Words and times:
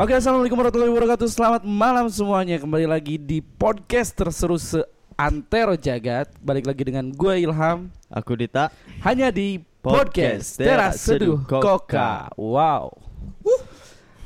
Oke, 0.00 0.16
assalamualaikum 0.16 0.56
warahmatullahi 0.56 0.92
wabarakatuh. 0.96 1.28
Selamat 1.28 1.60
malam 1.60 2.08
semuanya. 2.08 2.56
Kembali 2.56 2.88
lagi 2.88 3.20
di 3.20 3.44
podcast 3.44 4.16
terseru 4.16 4.56
seantero 4.56 5.76
jagat. 5.76 6.32
Balik 6.40 6.72
lagi 6.72 6.88
dengan 6.88 7.12
gue 7.12 7.44
Ilham. 7.44 7.92
Aku 8.08 8.32
Dita. 8.32 8.72
Hanya 9.04 9.28
di 9.28 9.60
podcast, 9.84 10.56
Teras 10.56 11.04
Seduh 11.04 11.44
Koka. 11.44 12.32
Wow. 12.40 12.96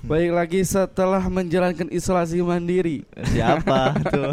Baik 0.07 0.31
lagi 0.31 0.63
setelah 0.63 1.27
menjalankan 1.27 1.91
isolasi 1.91 2.39
mandiri. 2.39 3.03
Siapa 3.35 3.99
tuh? 4.15 4.31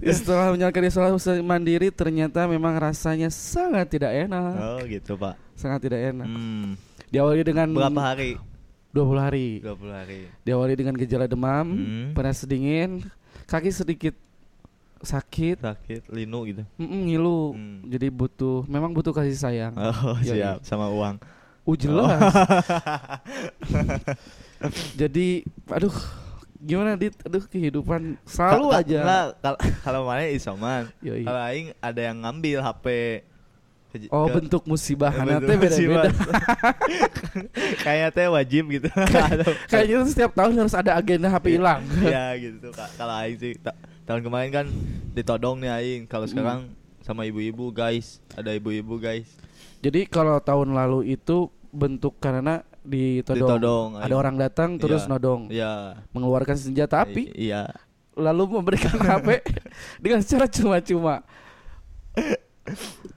Setelah 0.24 0.56
menjalankan 0.56 0.88
isolasi 0.88 1.44
mandiri, 1.44 1.92
ternyata 1.92 2.48
memang 2.48 2.80
rasanya 2.80 3.28
sangat 3.28 3.92
tidak 3.92 4.16
enak. 4.24 4.56
oh 4.56 4.80
gitu 4.88 5.20
pak. 5.20 5.36
Sangat 5.52 5.84
tidak 5.84 6.16
enak. 6.16 6.24
Hmm. 6.24 6.80
Diawali 7.12 7.44
dengan 7.44 7.68
Berapa 7.76 8.16
hari? 8.16 8.40
20 8.92 9.16
hari. 9.18 9.48
20 9.58 9.88
hari. 9.90 10.20
Diawali 10.42 10.74
dengan 10.74 10.94
gejala 10.94 11.24
demam, 11.24 11.64
Hmm. 11.66 12.08
panas 12.12 12.44
dingin, 12.44 13.00
kaki 13.44 13.68
sedikit 13.68 14.14
sakit, 15.00 15.58
Sakit, 15.58 16.02
linu 16.08 16.46
gitu. 16.46 16.62
Mm-mm, 16.76 17.00
ngilu. 17.08 17.40
Hmm. 17.52 17.78
Jadi 17.88 18.06
butuh, 18.06 18.62
memang 18.64 18.92
butuh 18.92 19.10
kasih 19.10 19.34
sayang. 19.34 19.74
Oh 19.74 20.14
siap, 20.22 20.62
sama 20.62 20.86
uang. 20.86 21.16
Uh 21.62 21.74
jelas. 21.74 22.18
Jadi, 24.94 25.42
aduh, 25.66 25.94
gimana 26.56 26.94
dit? 26.94 27.14
Aduh 27.22 27.42
kehidupan 27.44 28.14
selalu 28.22 28.66
Ka- 28.68 28.78
aja. 28.78 29.00
Kalau 29.86 30.06
mana 30.06 30.26
isoman, 30.28 30.86
kalau 31.02 31.42
aing 31.42 31.74
ada 31.78 32.00
yang 32.00 32.22
ngambil 32.22 32.62
HP. 32.62 32.86
Oh 34.08 34.24
ke- 34.24 34.40
bentuk 34.40 34.62
bentuk 34.64 35.44
teh 35.44 35.56
beda-beda. 35.58 35.76
musibat. 35.76 36.12
Kayak 37.84 38.08
teh 38.12 38.26
wajib 38.26 38.64
gitu. 38.70 38.88
Kayaknya 39.70 39.94
tuh 39.98 40.08
setiap 40.08 40.32
tahun 40.32 40.52
harus 40.56 40.72
ada 40.72 40.92
agenda 40.94 41.28
HP 41.28 41.56
hilang. 41.56 41.80
Iya 42.02 42.24
gitu. 42.38 42.68
Kalau 42.72 43.14
aing 43.16 43.36
sih 43.36 43.52
ta- 43.56 43.76
tahun 44.04 44.20
kemarin 44.22 44.50
kan 44.50 44.66
ditodong 45.12 45.60
nih 45.60 45.70
aing. 45.72 46.00
Kalau 46.06 46.24
Hmm. 46.24 46.32
sekarang 46.32 46.60
sama 47.00 47.22
ibu-ibu 47.24 47.68
guys, 47.68 48.22
ada 48.32 48.50
ibu-ibu 48.50 48.96
guys. 48.96 49.28
Jadi 49.80 50.06
kalau 50.06 50.38
tahun 50.38 50.72
lalu 50.72 51.12
itu 51.12 51.50
bentuk 51.68 52.16
karena 52.16 52.62
ditodong, 52.82 53.46
Ditodong, 53.46 53.88
ada 53.96 54.06
aing. 54.06 54.14
orang 54.16 54.36
datang 54.36 54.70
terus 54.74 55.04
Iya. 55.04 55.10
nodong, 55.10 55.42
Iya. 55.48 55.74
mengeluarkan 56.10 56.54
senjata 56.54 57.02
api, 57.02 57.30
Iya. 57.32 57.70
lalu 58.12 58.58
memberikan 58.58 58.94
HP 58.94 59.42
dengan 59.98 60.20
cara 60.20 60.46
cuma-cuma. 60.46 61.22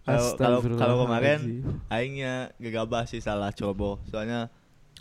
Kalau 0.05 0.33
kalau 0.77 0.95
kemarin 1.05 1.39
aingnya 1.87 2.33
gegabah 2.57 3.05
sih 3.05 3.21
salah 3.21 3.53
coba. 3.53 4.01
Soalnya 4.09 4.49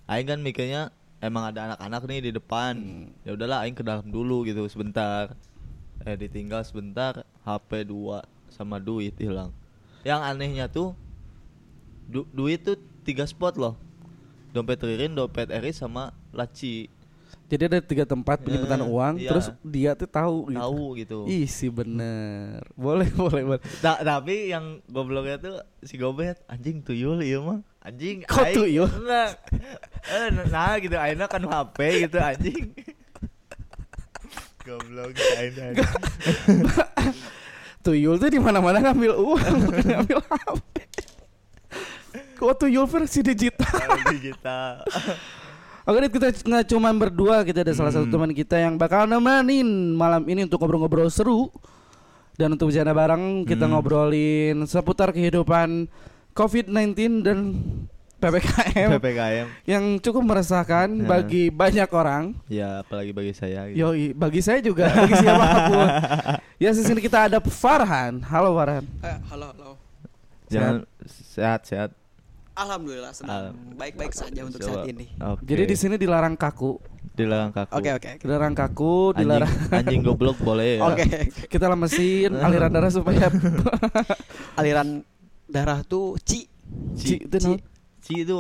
aing 0.05 0.29
kan 0.29 0.41
mikirnya 0.41 0.93
emang 1.21 1.49
ada 1.49 1.73
anak-anak 1.73 2.03
nih 2.09 2.21
di 2.29 2.31
depan. 2.33 2.73
Hmm. 2.77 3.09
Ya 3.25 3.33
udahlah 3.33 3.65
aing 3.65 3.77
ke 3.77 3.85
dalam 3.85 4.05
dulu 4.09 4.45
gitu 4.45 4.65
sebentar. 4.69 5.33
Eh 6.05 6.17
ditinggal 6.17 6.61
sebentar 6.65 7.25
HP 7.45 7.89
2 7.89 8.21
sama 8.53 8.77
duit 8.77 9.17
hilang. 9.17 9.53
Yang 10.05 10.21
anehnya 10.21 10.67
tuh 10.69 10.93
du- 12.05 12.29
duit 12.29 12.61
tuh 12.61 12.77
tiga 13.05 13.25
spot 13.25 13.57
loh. 13.57 13.75
Dompet 14.53 14.79
Ririn, 14.85 15.17
dompet 15.17 15.51
Eris 15.51 15.81
sama 15.81 16.13
laci. 16.31 16.87
Jadi 17.45 17.63
ada 17.67 17.79
tiga 17.79 18.05
tempat 18.05 18.41
penyimpanan 18.41 18.81
Eh, 18.81 18.89
uang, 18.89 19.15
iya. 19.17 19.29
terus 19.29 19.47
dia 19.61 19.93
tuh 19.93 20.07
tahu 20.07 20.49
gitu. 20.49 20.59
Tahu 20.59 20.85
gitu. 20.97 21.19
Ih 21.25 21.45
sih 21.45 21.69
bener, 21.69 22.65
boleh 22.75 23.07
boleh 23.13 23.43
boleh. 23.45 23.63
Ta- 23.79 24.01
tapi 24.01 24.49
yang 24.49 24.81
gobloknya 24.87 25.37
tuh 25.37 25.57
si 25.81 25.95
Gobet 25.95 26.41
anjing 26.47 26.81
tuyul 26.81 27.21
iya 27.21 27.39
mah 27.39 27.61
anjing 27.79 28.25
Kok 28.25 28.41
aing- 28.41 28.57
tuyul? 28.57 28.89
enggak 28.89 29.31
eh 30.07 30.27
nah 30.49 30.73
gitu 30.77 30.97
aina 30.97 31.25
kan 31.27 31.43
HP 31.43 31.79
gitu 32.03 32.17
anjing 32.17 32.65
goblok 34.61 35.13
aina 35.35 35.77
Tuyul 37.81 38.17
tuh 38.17 38.27
di 38.27 38.41
mana-mana 38.41 38.81
ngambil 38.81 39.13
uang, 39.13 39.57
bukan 39.63 39.85
ngambil 39.93 40.19
HP. 40.25 40.65
Kok 42.35 42.53
tuyul 42.59 42.89
versi 42.89 43.21
digital? 43.21 43.77
digital 44.11 44.81
Oke, 45.85 46.01
Dit, 46.01 46.13
kita 46.13 46.27
nggak 46.33 46.67
cuma 46.67 46.89
berdua, 46.91 47.45
kita 47.45 47.61
ada 47.61 47.77
salah 47.77 47.93
satu 47.93 48.09
Hmm. 48.09 48.15
teman 48.17 48.33
kita 48.33 48.57
yang 48.57 48.75
bakal 48.75 49.05
nemenin 49.05 49.69
malam 49.93 50.25
ini 50.25 50.49
untuk 50.49 50.57
ngobrol-ngobrol 50.57 51.13
seru 51.13 51.53
dan 52.35 52.49
untuk 52.51 52.73
bercanda 52.73 52.91
bareng 52.91 53.45
kita 53.45 53.69
Hmm. 53.69 53.77
ngobrolin 53.77 54.65
seputar 54.65 55.13
kehidupan 55.13 55.85
COVID-19 56.33 57.21
dan 57.21 57.53
PPKM 58.17 58.97
PPKM 58.97 59.47
yang 59.69 60.01
cukup 60.01 60.25
meresahkan 60.25 60.89
Ya. 60.89 61.05
bagi 61.05 61.53
banyak 61.53 61.91
orang. 61.93 62.33
ya 62.49 62.81
apalagi 62.81 63.13
bagi 63.13 63.37
saya 63.37 63.69
gitu. 63.69 63.85
Yoi, 63.85 64.17
bagi 64.17 64.41
saya 64.41 64.65
juga, 64.65 64.89
bagi 64.89 65.15
siapa 65.15 65.47
pun. 65.69 65.89
ya 66.65 66.73
di 66.73 66.81
sini 66.81 67.05
kita 67.05 67.29
ada 67.29 67.39
Farhan. 67.39 68.25
Halo 68.25 68.57
Farhan. 68.57 68.89
Eh, 69.05 69.19
halo, 69.29 69.53
halo. 69.53 69.71
jangan 70.49 70.89
sehat 71.05 71.61
sehat 71.67 71.91
Alhamdulillah 72.55 73.11
sedang 73.11 73.51
Al- 73.51 73.55
baik-baik 73.75 74.11
saja 74.11 74.41
untuk 74.41 74.63
Coba. 74.63 74.71
saat 74.81 74.89
ini. 74.89 75.11
Oke. 75.17 75.43
Jadi 75.43 75.63
di 75.65 75.75
sini 75.75 75.95
dilarang 75.97 76.35
kaku, 76.35 76.79
dilarang 77.13 77.51
kaku 77.51 77.73
Oke, 77.73 77.91
oke. 77.93 78.11
oke. 78.15 78.23
dilarang 78.23 78.55
kaku, 78.55 78.95
anjing, 79.11 79.19
dilarang 79.21 79.53
anjing 79.73 80.01
goblok 80.01 80.39
boleh 80.39 80.79
ya 80.79 80.83
Oke. 80.85 81.07
kita 81.47 81.67
lemesin 81.67 82.31
aliran 82.33 82.71
darah 82.71 82.89
supaya 82.89 83.27
Aliran 84.61 85.03
darah 85.45 85.83
tuh 85.83 86.15
ci. 86.21 86.47
Ci, 86.95 87.21
itu 87.21 87.37
Ci. 87.37 87.53
Ci 88.01 88.15
itu 88.23 88.39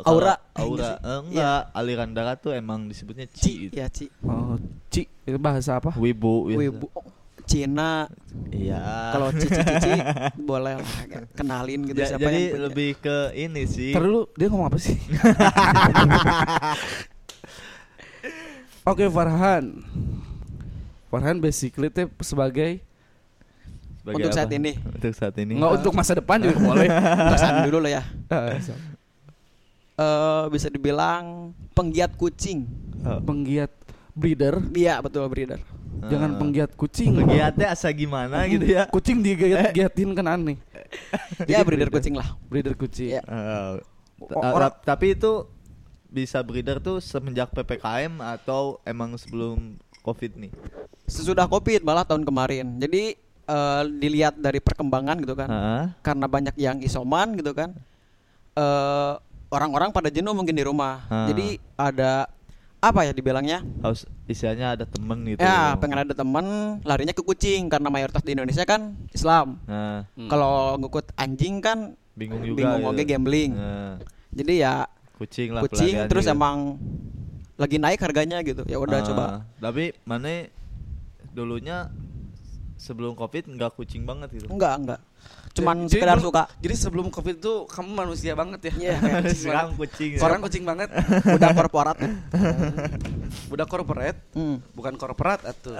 Aura. 0.00 0.40
aura? 0.56 0.96
Eh, 0.96 1.20
enggak 1.22 1.60
aliran 1.70 2.10
darah 2.10 2.34
tuh 2.34 2.56
emang 2.56 2.88
disebutnya 2.88 3.28
Ci, 3.28 3.36
ci 3.36 3.52
itu. 3.68 3.72
ya 3.76 3.86
ci. 3.86 4.08
Oh, 4.24 4.56
ci 4.88 5.04
itu 5.04 5.36
bahasa 5.36 5.76
apa? 5.76 5.92
wibu. 5.94 6.48
Wibu. 6.48 6.88
Oh, 6.90 7.04
Cina. 7.50 8.06
iya 8.48 9.10
Kalau 9.10 9.28
cici 9.32 9.50
cici 9.50 9.90
boleh 10.50 10.78
lah 10.78 10.86
kenalin 11.34 11.82
gitu 11.82 11.98
Ja- 11.98 12.14
siapa 12.14 12.22
jadi 12.24 12.38
yang 12.38 12.50
punya. 12.52 12.64
lebih 12.64 12.90
ke 12.96 13.16
ini 13.34 13.62
sih 13.66 13.90
dulu 13.92 14.30
dia 14.32 14.46
ngomong 14.46 14.70
apa 14.70 14.78
sih? 14.78 14.94
Oke 18.82 19.06
Farhan 19.06 19.84
Farhan 21.08 21.36
basically 21.38 21.88
teh 21.88 22.06
sebagai 22.20 22.80
Sebagai 24.00 24.16
Untuk 24.16 24.32
saat 24.32 24.48
apa? 24.48 24.56
ini. 24.56 24.72
untuk 24.80 25.12
saat 25.12 25.34
ini 25.36 25.52
Nggak 25.52 25.72
untuk 25.76 25.92
masa 25.92 26.12
depan 26.14 26.38
juga 26.38 26.58
boleh 26.70 26.88
Perasaan 26.88 27.66
dulu 27.66 27.78
lah 27.80 27.90
ya. 27.92 28.02
So. 28.60 28.72
Eh 29.98 30.44
bisa 30.48 30.66
dibilang 30.66 31.52
penggiat 31.72 32.14
kucing. 32.14 32.64
Oh. 33.02 33.20
Penggiat 33.20 33.68
breeder 34.12 34.56
Iya, 34.70 35.00
betul 35.00 35.28
breeder. 35.28 35.60
Jangan 36.00 36.30
Eh, 36.30 36.36
penggiat 36.36 36.70
kucing 36.72 37.12
penggiatnya 37.14 37.66
asa 37.68 37.90
gimana 37.90 38.46
gitu 38.46 38.64
ya 38.64 38.86
Kucing 38.86 39.20
digiat-giatin 39.20 40.10
kan 40.12 40.26
aneh 40.30 40.56
Ya 41.50 41.60
breeder 41.60 41.88
kucing 41.88 42.14
lah. 42.14 42.34
Breeder 42.44 42.74
kucing. 42.74 43.14
Eh, 43.14 43.74
O- 44.18 44.26
ta- 44.26 44.52
orang- 44.52 44.74
ta- 44.74 44.94
tapi 44.94 45.12
itu 45.12 45.44
bisa 46.06 46.40
breeder 46.40 46.78
tuh 46.78 46.98
semenjak 46.98 47.48
ppkm 47.48 48.18
atau 48.18 48.78
emang 48.82 49.14
sebelum 49.14 49.76
covid 50.00 50.34
nih 50.36 50.52
Sesudah 51.04 51.44
Covid 51.44 51.80
malah 51.80 52.02
tahun 52.02 52.22
kemarin. 52.22 52.78
Jadi 52.78 53.18
eh, 53.44 53.82
dilihat 53.92 54.36
dari 54.36 54.58
perkembangan 54.58 55.18
gitu 55.18 55.34
kan. 55.34 55.48
Hah? 55.48 55.84
karena 56.00 56.26
banyak 56.26 56.54
yang 56.54 56.78
isoman 56.80 57.34
gitu 57.34 57.50
kan 57.52 57.74
eh 58.52 59.12
orang-orang 59.48 59.90
pada 59.90 60.06
jenuh 60.06 60.30
mungkin 60.30 60.52
di 60.52 60.62
rumah 60.62 61.02
Ah. 61.06 61.26
jadi 61.26 61.48
ada 61.76 62.30
apa 62.80 63.00
ya 63.04 63.12
dibilangnya? 63.12 63.60
Harus 63.84 64.08
istilahnya 64.24 64.72
ada 64.72 64.84
temen 64.88 65.20
gitu. 65.28 65.44
Ya 65.44 65.76
pengen 65.76 66.00
ada 66.00 66.16
teman 66.16 66.44
larinya 66.80 67.12
ke 67.12 67.20
kucing 67.20 67.68
karena 67.68 67.92
mayoritas 67.92 68.24
di 68.24 68.32
Indonesia 68.32 68.64
kan 68.64 68.96
Islam. 69.12 69.60
Nah. 69.68 70.08
Hmm. 70.16 70.28
kalau 70.32 70.80
ngikut 70.80 71.12
anjing 71.14 71.60
kan 71.60 71.92
bingung 72.16 72.40
juga 72.40 72.56
bingung 72.56 72.80
gitu. 72.80 72.90
oke 72.96 73.02
gambling. 73.04 73.52
Nah, 73.52 73.94
jadi 74.32 74.54
ya 74.56 74.74
kucing 75.20 75.48
lah 75.52 75.60
kucing 75.68 75.94
terus 76.08 76.24
gitu. 76.24 76.32
emang 76.32 76.80
lagi 77.60 77.76
naik 77.76 78.00
harganya 78.00 78.40
gitu. 78.40 78.64
Ya 78.64 78.80
udah 78.80 79.04
Ah, 79.04 79.04
coba. 79.04 79.24
Tapi 79.60 79.92
mana 80.08 80.48
dulunya 81.36 81.92
sebelum 82.80 83.12
covid 83.12 83.44
nggak 83.44 83.76
kucing 83.76 84.08
banget 84.08 84.32
gitu. 84.40 84.48
enggak 84.48 84.74
enggak 84.80 85.00
cuman 85.50 85.76
Jadi 85.84 85.98
sekedar 85.98 86.16
dulu- 86.16 86.30
suka 86.30 86.42
Jadi 86.58 86.74
sebelum 86.74 87.06
covid 87.08 87.36
tuh 87.36 87.66
kamu 87.66 87.90
manusia 87.92 88.32
banget 88.32 88.60
ya 88.62 88.72
Iya, 88.72 88.94
kayak 89.00 89.22
kucing 89.24 89.34
Sekarang 89.36 89.66
banget. 89.66 89.80
kucing. 89.80 90.10
Sekarang 90.14 90.40
kucing 90.40 90.64
banget 90.64 90.88
udah 91.36 91.48
korporat 91.52 91.96
ya. 91.96 92.10
Udah 93.52 93.66
corporate 93.66 94.18
hmm. 94.32 94.56
Bukan 94.70 94.94
korporat 94.94 95.40
atuh 95.44 95.74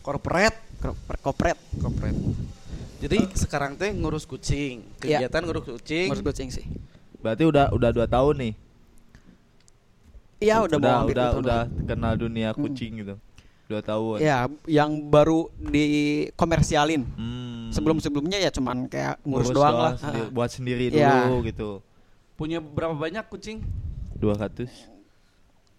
Corporate 0.00 0.56
Korpor- 0.78 1.20
kopret 1.20 1.58
Corporate 1.76 2.18
Jadi 2.98 3.16
sekarang 3.34 3.74
teh 3.74 3.90
ngurus 3.90 4.24
kucing 4.24 4.80
Iya. 4.98 5.20
Kegiatan 5.22 5.40
ngurus 5.42 5.64
kucing 5.68 6.08
ngurus 6.08 6.24
kucing 6.24 6.48
sih 6.48 6.64
Berarti 7.18 7.44
udah 7.44 7.70
udah 7.70 7.90
dua 7.90 8.04
tahun 8.04 8.34
nih. 8.40 8.52
iya 10.40 10.58
udah, 10.58 10.74
mau 10.74 10.82
udah 10.82 10.94
hampir 10.98 11.14
udah, 11.14 11.28
udah 11.38 11.60
kenal 11.86 12.14
dunia 12.16 12.50
kucing 12.50 12.98
gitu. 12.98 13.14
Dua 13.64 13.78
tahun. 13.78 14.18
Ya, 14.18 14.50
yang 14.66 14.90
baru 15.06 15.46
dikomersialin. 15.62 17.06
Hmm. 17.08 17.51
Sebelum-sebelumnya 17.72 18.36
ya 18.36 18.50
cuman 18.50 18.84
kayak 18.84 19.18
ngurus, 19.22 19.48
doang, 19.48 19.72
lah. 19.72 19.92
sendiri- 19.96 20.22
Ah. 20.22 20.32
buat 20.36 20.50
sendiri 20.50 20.84
Iya. 20.90 21.24
dulu 21.24 21.36
gitu. 21.42 21.70
Punya 22.34 22.58
berapa 22.58 22.92
banyak 22.92 23.24
kucing? 23.26 23.64
200. 24.14 24.68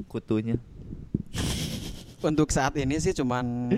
kutunya? 0.04 0.57
Untuk 2.19 2.50
saat 2.50 2.74
ini 2.75 2.98
sih 2.98 3.13
cuman 3.13 3.69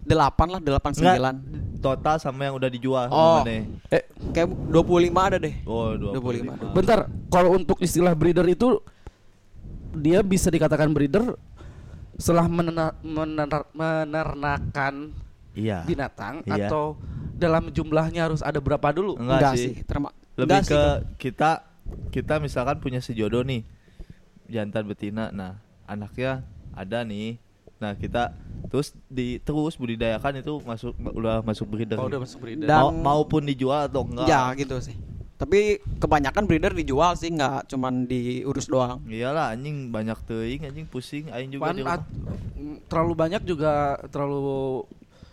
delapan 0.00 0.48
lah, 0.48 0.60
delapan 0.60 0.92
sembilan. 0.92 1.34
total 1.78 2.16
sama 2.16 2.44
yang 2.44 2.54
udah 2.54 2.68
dijual 2.68 3.08
Oh. 3.08 3.40
gimana? 3.40 3.64
Eh, 3.88 4.04
Kayak 4.30 4.52
25 4.68 5.20
ada 5.24 5.36
deh. 5.36 5.64
Oh, 5.64 5.96
25. 5.96 6.52
25. 6.52 6.70
bentar. 6.70 6.98
Kalau 7.26 7.50
untuk 7.54 7.80
istilah 7.80 8.12
breeder 8.12 8.44
itu 8.46 8.78
dia 9.90 10.20
bisa 10.20 10.46
dikatakan 10.46 10.88
breeder 10.88 11.34
setelah 12.14 12.44
menernakan 13.72 14.94
Iya. 15.52 15.82
binatang 15.82 16.42
Iya. 16.44 16.66
atau 16.66 16.94
dalam 17.34 17.68
jumlahnya 17.68 18.26
harus 18.26 18.40
ada 18.40 18.58
berapa 18.58 18.90
dulu? 18.90 19.16
Enggak, 19.16 19.56
sih. 19.56 19.82
Terma 19.82 20.12
Lebih 20.34 20.44
enggak 20.46 20.62
sih, 20.62 20.70
ke 20.70 20.80
Bro. 20.80 21.16
kita 21.16 21.50
kita 22.08 22.34
misalkan 22.38 22.78
punya 22.78 22.98
sejodoh 22.98 23.42
nih. 23.42 23.66
Jantan 24.46 24.84
betina. 24.84 25.30
Nah, 25.30 25.58
anaknya 25.84 26.42
ada 26.72 27.02
nih. 27.02 27.38
Nah, 27.76 27.94
kita 27.94 28.34
terus 28.68 28.92
di 29.06 29.40
terus 29.40 29.74
budidayakan 29.74 30.38
itu 30.38 30.60
masuk 30.60 30.92
udah 31.00 31.40
masuk 31.40 31.66
breeder. 31.66 31.96
Oh, 31.96 32.06
udah 32.06 32.20
masuk 32.20 32.38
breeder. 32.40 32.66
Dan- 32.66 32.82
Mau- 32.92 33.24
maupun 33.24 33.42
dijual 33.42 33.86
atau 33.86 34.04
enggak. 34.04 34.26
Ya 34.26 34.52
gitu 34.54 34.78
sih. 34.78 34.94
Tapi 35.34 35.80
kebanyakan 35.96 36.44
breeder 36.44 36.76
dijual 36.76 37.16
sih 37.16 37.32
nggak 37.32 37.64
cuman 37.66 38.04
diurus 38.04 38.68
doang. 38.68 39.00
Iyalah 39.08 39.50
anjing 39.50 39.88
banyak 39.88 40.20
teuing 40.28 40.60
anjing 40.62 40.84
pusing 40.84 41.32
aing 41.32 41.48
juga 41.48 41.64
Pan- 41.64 41.74
di 41.74 41.80
rumah. 41.80 41.96
at- 41.96 42.10
terlalu 42.86 43.12
banyak 43.16 43.42
juga 43.42 43.72
terlalu 44.12 44.84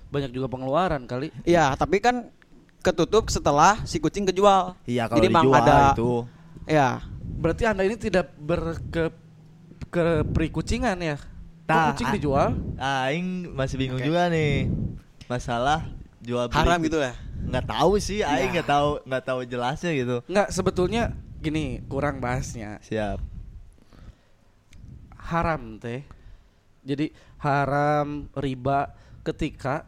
banyak 0.07 0.31
juga 0.31 0.47
pengeluaran 0.47 1.03
kali. 1.03 1.29
Iya, 1.43 1.73
tapi 1.73 1.99
kan 1.99 2.31
ketutup 2.79 3.27
setelah 3.27 3.83
si 3.83 3.97
kucing 3.97 4.23
kejual. 4.23 4.77
Iya 4.83 5.05
kalau 5.05 5.19
Jadi 5.19 5.27
dijual 5.29 5.59
ada 5.59 5.91
itu. 5.91 6.11
ya 6.63 7.03
Berarti 7.37 7.63
Anda 7.67 7.83
ini 7.83 7.95
tidak 7.95 8.33
berke 8.33 9.11
ke 9.87 10.03
perikucingan 10.25 10.97
ya? 10.97 11.17
Kok 11.17 11.67
Nah, 11.67 11.85
kucing 11.91 12.09
dijual? 12.15 12.55
Aing 12.79 13.51
masih 13.51 13.75
bingung 13.75 13.99
Oke. 13.99 14.07
juga 14.07 14.31
nih. 14.31 14.71
Masalah 15.27 15.83
jual 16.17 16.47
beli 16.47 16.57
haram 16.57 16.79
gitu 16.81 16.97
ya. 16.97 17.13
nggak 17.37 17.65
tahu 17.69 17.91
sih 18.01 18.19
aing 18.19 18.49
Ya. 18.49 18.53
nggak 18.59 18.67
tahu 18.67 18.89
nggak 19.03 19.23
tahu 19.23 19.39
jelasnya 19.43 19.91
gitu. 19.93 20.15
Enggak, 20.25 20.47
sebetulnya 20.49 21.03
gini, 21.37 21.83
kurang 21.85 22.17
bahasnya. 22.17 22.79
Siap. 22.81 23.19
Haram 25.27 25.75
teh. 25.77 26.01
Jadi 26.87 27.11
haram 27.37 28.31
riba 28.33 28.95
ketika 29.21 29.83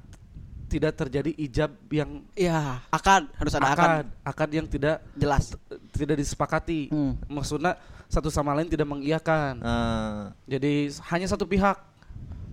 tidak 0.70 0.94
terjadi 0.94 1.34
ijab 1.36 1.74
yang 1.90 2.22
Iya, 2.38 2.78
akad 2.88 3.26
harus 3.34 3.54
ada 3.58 3.66
akad, 3.68 3.82
akad, 3.82 4.06
akad 4.22 4.50
yang 4.54 4.68
tidak 4.70 5.02
jelas. 5.18 5.58
tidak 5.92 6.16
disepakati. 6.16 6.94
Hmm. 6.94 7.18
Maksudnya 7.26 7.74
satu 8.06 8.30
sama 8.30 8.54
lain 8.54 8.70
tidak 8.70 8.86
mengiyakan. 8.86 9.58
Eh, 9.60 10.22
Jadi 10.56 10.74
hanya 11.10 11.26
satu 11.26 11.44
pihak. 11.44 11.82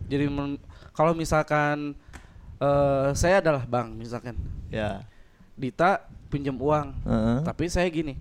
Jadi 0.08 0.26
men- 0.26 0.60
kalau 0.90 1.12
misalkan 1.12 1.92
eh, 2.56 3.08
saya 3.12 3.44
adalah 3.44 3.68
bank 3.68 3.92
misalkan, 3.94 4.32
ya. 4.72 5.04
Dita 5.52 6.04
pinjam 6.32 6.56
uang, 6.56 6.88
Heeh. 7.04 7.38
tapi 7.44 7.68
saya 7.68 7.84
gini, 7.86 8.16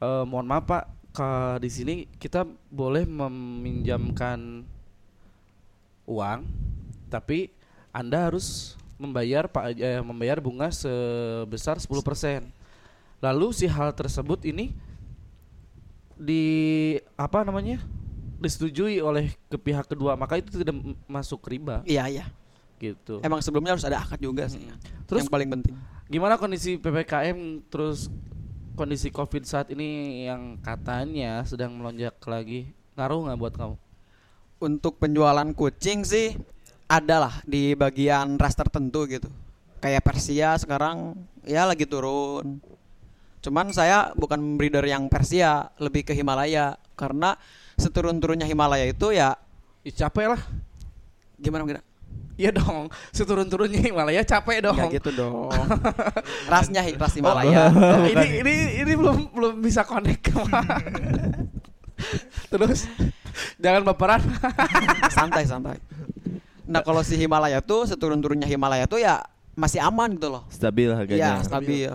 eh, 0.00 0.24
mohon 0.24 0.48
maaf 0.48 0.64
pak, 0.64 0.84
ke 1.12 1.28
di 1.60 1.70
sini 1.70 1.94
kita 2.16 2.42
boleh 2.68 3.04
meminjamkan 3.04 4.64
uang, 6.04 6.40
tapi 7.08 7.48
anda 7.90 8.28
harus 8.28 8.74
membayar 8.94 9.44
pak 9.46 9.74
eh, 9.74 10.00
membayar 10.00 10.38
bunga 10.38 10.70
sebesar 10.70 11.78
10%. 11.78 11.90
Lalu 13.18 13.46
si 13.52 13.66
hal 13.66 13.90
tersebut 13.90 14.44
ini 14.44 14.74
di 16.14 16.44
apa 17.18 17.42
namanya 17.42 17.82
disetujui 18.38 19.02
oleh 19.02 19.34
ke 19.48 19.56
pihak 19.56 19.88
kedua 19.88 20.14
maka 20.14 20.38
itu 20.38 20.54
tidak 20.54 20.76
masuk 21.08 21.42
riba 21.48 21.82
Iya, 21.82 22.06
iya. 22.06 22.24
gitu. 22.78 23.18
Emang 23.24 23.40
sebelumnya 23.40 23.74
harus 23.74 23.86
ada 23.86 23.98
akad 23.98 24.20
juga 24.20 24.46
sih. 24.46 24.62
Terus 25.08 25.24
yang 25.26 25.32
paling 25.32 25.50
penting. 25.50 25.74
gimana 26.04 26.36
kondisi 26.36 26.76
ppkm 26.76 27.64
terus 27.72 28.12
kondisi 28.76 29.08
covid 29.08 29.42
saat 29.48 29.72
ini 29.72 30.22
yang 30.28 30.60
katanya 30.60 31.40
sedang 31.48 31.72
melonjak 31.74 32.14
lagi 32.28 32.70
ngaruh 32.94 33.26
nggak 33.26 33.38
buat 33.40 33.54
kamu? 33.56 33.74
Untuk 34.60 35.00
penjualan 35.00 35.48
kucing 35.50 36.04
sih 36.04 36.36
ada 36.84 37.28
lah 37.28 37.34
di 37.44 37.72
bagian 37.72 38.36
ras 38.36 38.54
tertentu 38.54 39.06
gitu. 39.06 39.28
Kayak 39.78 40.04
Persia 40.04 40.56
sekarang 40.56 41.16
ya 41.42 41.64
lagi 41.64 41.84
turun. 41.84 42.60
Cuman 43.44 43.68
saya 43.70 44.10
bukan 44.16 44.40
breeder 44.56 44.84
yang 44.84 45.06
Persia, 45.12 45.68
lebih 45.76 46.02
ke 46.02 46.16
Himalaya 46.16 46.80
karena 46.96 47.36
seturun-turunnya 47.76 48.48
Himalaya 48.48 48.88
itu 48.88 49.12
ya 49.12 49.36
Ya, 49.84 50.08
capek 50.08 50.32
lah. 50.32 50.40
gimana 51.36 51.68
gimana? 51.68 51.84
Iya 52.40 52.50
dong, 52.50 52.88
seturun-turunnya 53.12 53.84
Himalaya 53.84 54.24
capek 54.24 54.64
dong. 54.64 54.80
Enggak 54.80 54.96
gitu 54.96 55.10
dong. 55.12 55.52
Rasnya 56.52 56.80
hi- 56.80 56.96
ras 56.96 57.12
Himalaya. 57.12 57.68
Oh, 57.68 58.08
ini 58.16 58.40
ini 58.40 58.54
ini 58.80 58.92
belum 58.96 59.28
belum 59.28 59.54
bisa 59.60 59.84
connect. 59.84 60.32
Terus 62.50 62.88
jangan 63.60 63.84
baperan. 63.84 64.24
santai 65.12 65.44
santai. 65.44 65.76
Nah 66.64 66.80
kalau 66.80 67.04
si 67.04 67.14
Himalaya 67.20 67.60
tuh 67.60 67.84
seturun-turunnya 67.84 68.48
Himalaya 68.48 68.88
tuh 68.88 69.00
ya 69.00 69.20
masih 69.54 69.80
aman 69.84 70.16
gitu 70.16 70.32
loh. 70.32 70.42
Stabil 70.48 70.88
harganya. 70.90 71.40
Iya 71.40 71.44
stabil. 71.44 71.90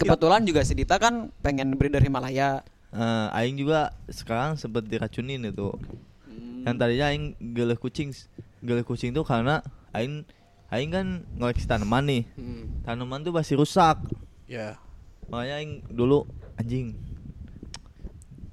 Kebetulan 0.00 0.40
juga 0.48 0.64
si 0.64 0.72
Dita 0.72 0.96
kan 0.96 1.28
pengen 1.44 1.76
breeder 1.76 2.00
Himalaya. 2.00 2.64
Eh, 2.90 3.26
aing 3.36 3.54
juga 3.60 3.94
sekarang 4.10 4.56
sempet 4.56 4.88
diracunin 4.88 5.44
itu. 5.44 5.76
Yang 6.64 6.76
tadinya 6.76 7.06
aing 7.12 7.24
geleh 7.54 7.76
kucing, 7.78 8.10
geleh 8.64 8.84
kucing 8.84 9.12
tuh 9.12 9.22
karena 9.24 9.60
aing 9.92 10.24
aing 10.72 10.90
kan 10.90 11.06
ngoleksi 11.36 11.68
tanaman 11.68 12.04
nih. 12.08 12.22
Hmm, 12.34 12.64
Tanaman 12.82 13.20
tuh 13.22 13.32
masih 13.32 13.60
rusak. 13.60 14.00
ya. 14.48 14.74
Makanya 15.30 15.54
aing 15.62 15.72
dulu 15.86 16.26
anjing. 16.58 16.96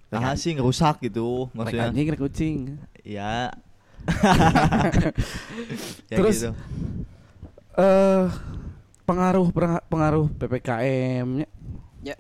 Nah 0.08 0.36
sih 0.40 0.56
ngerusak 0.56 1.04
gitu 1.04 1.52
maksudnya. 1.52 1.90
anjing 1.92 2.08
kucing. 2.16 2.58
Ya. 3.04 3.52
ya 6.12 6.16
Terus, 6.16 6.36
gitu. 6.38 6.52
Eh 7.78 8.26
pengaruh 9.04 9.48
penga- 9.52 9.84
pengaruh 9.86 10.26
PPKM-nya. 10.34 11.48
Ya. 12.02 12.16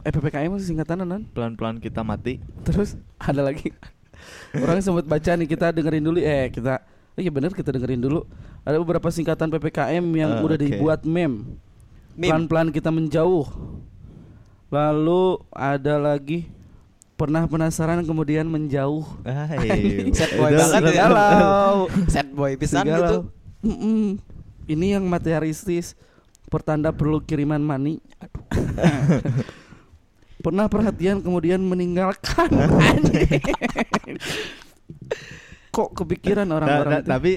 Eh 0.00 0.10
PPKM 0.10 0.50
itu 0.52 0.64
singkatan 0.66 1.02
non? 1.02 1.22
Pelan-pelan 1.30 1.78
kita 1.78 2.00
mati. 2.00 2.38
Terus 2.62 2.94
ada 3.20 3.40
lagi. 3.40 3.70
Orang 4.54 4.78
sempat 4.80 5.04
baca 5.04 5.30
nih 5.34 5.46
kita 5.46 5.70
dengerin 5.70 6.00
dulu 6.00 6.16
eh 6.18 6.48
kita 6.48 6.80
oh 7.14 7.20
iya 7.20 7.28
bener 7.28 7.50
kita 7.50 7.70
dengerin 7.70 8.00
dulu. 8.00 8.22
Ada 8.62 8.78
beberapa 8.78 9.06
singkatan 9.08 9.50
PPKM 9.50 10.04
yang 10.10 10.30
Eh, 10.34 10.42
udah 10.42 10.56
oke. 10.56 10.62
dibuat 10.62 11.00
meme. 11.04 11.58
Meme. 12.14 12.26
Pelan-pelan 12.26 12.68
kita 12.70 12.88
menjauh. 12.88 13.46
Lalu 14.68 15.38
ada 15.50 15.94
lagi 15.96 16.44
pernah 17.14 17.46
penasaran 17.46 18.02
kemudian 18.02 18.46
menjauh. 18.46 19.06
Hai. 19.22 20.10
Sad 20.10 20.34
boy 20.34 20.50
banget 20.50 20.82
ya. 20.90 21.06
Galau. 21.06 21.76
Sad 22.12 22.28
boy 22.34 22.52
pisan 22.58 22.84
Galau. 22.84 22.98
gitu. 22.98 23.18
Mm-mm. 23.64 24.18
Ini 24.66 24.98
yang 24.98 25.04
materialistis 25.06 25.94
pertanda 26.48 26.90
perlu 26.90 27.20
kiriman 27.20 27.60
money. 27.60 28.00
Pernah 30.44 30.68
perhatian 30.68 31.24
kemudian 31.24 31.56
meninggalkan. 31.64 32.52
Kok 35.74 35.90
kepikiran 35.96 36.44
Nah, 36.46 36.56
orang-orang 36.60 36.92
nah, 36.92 37.00
itu? 37.00 37.08
tapi 37.08 37.32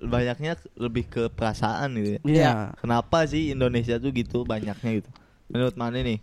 banyaknya 0.00 0.52
lebih 0.74 1.04
ke 1.06 1.22
perasaan 1.28 1.92
gitu 2.00 2.16
ya. 2.16 2.20
Iya. 2.24 2.52
Kenapa 2.80 3.28
sih 3.28 3.52
Indonesia 3.52 4.00
tuh 4.00 4.10
gitu 4.10 4.42
banyaknya 4.42 5.04
gitu? 5.04 5.10
Menurut 5.52 5.76
mana 5.76 6.00
nih? 6.00 6.18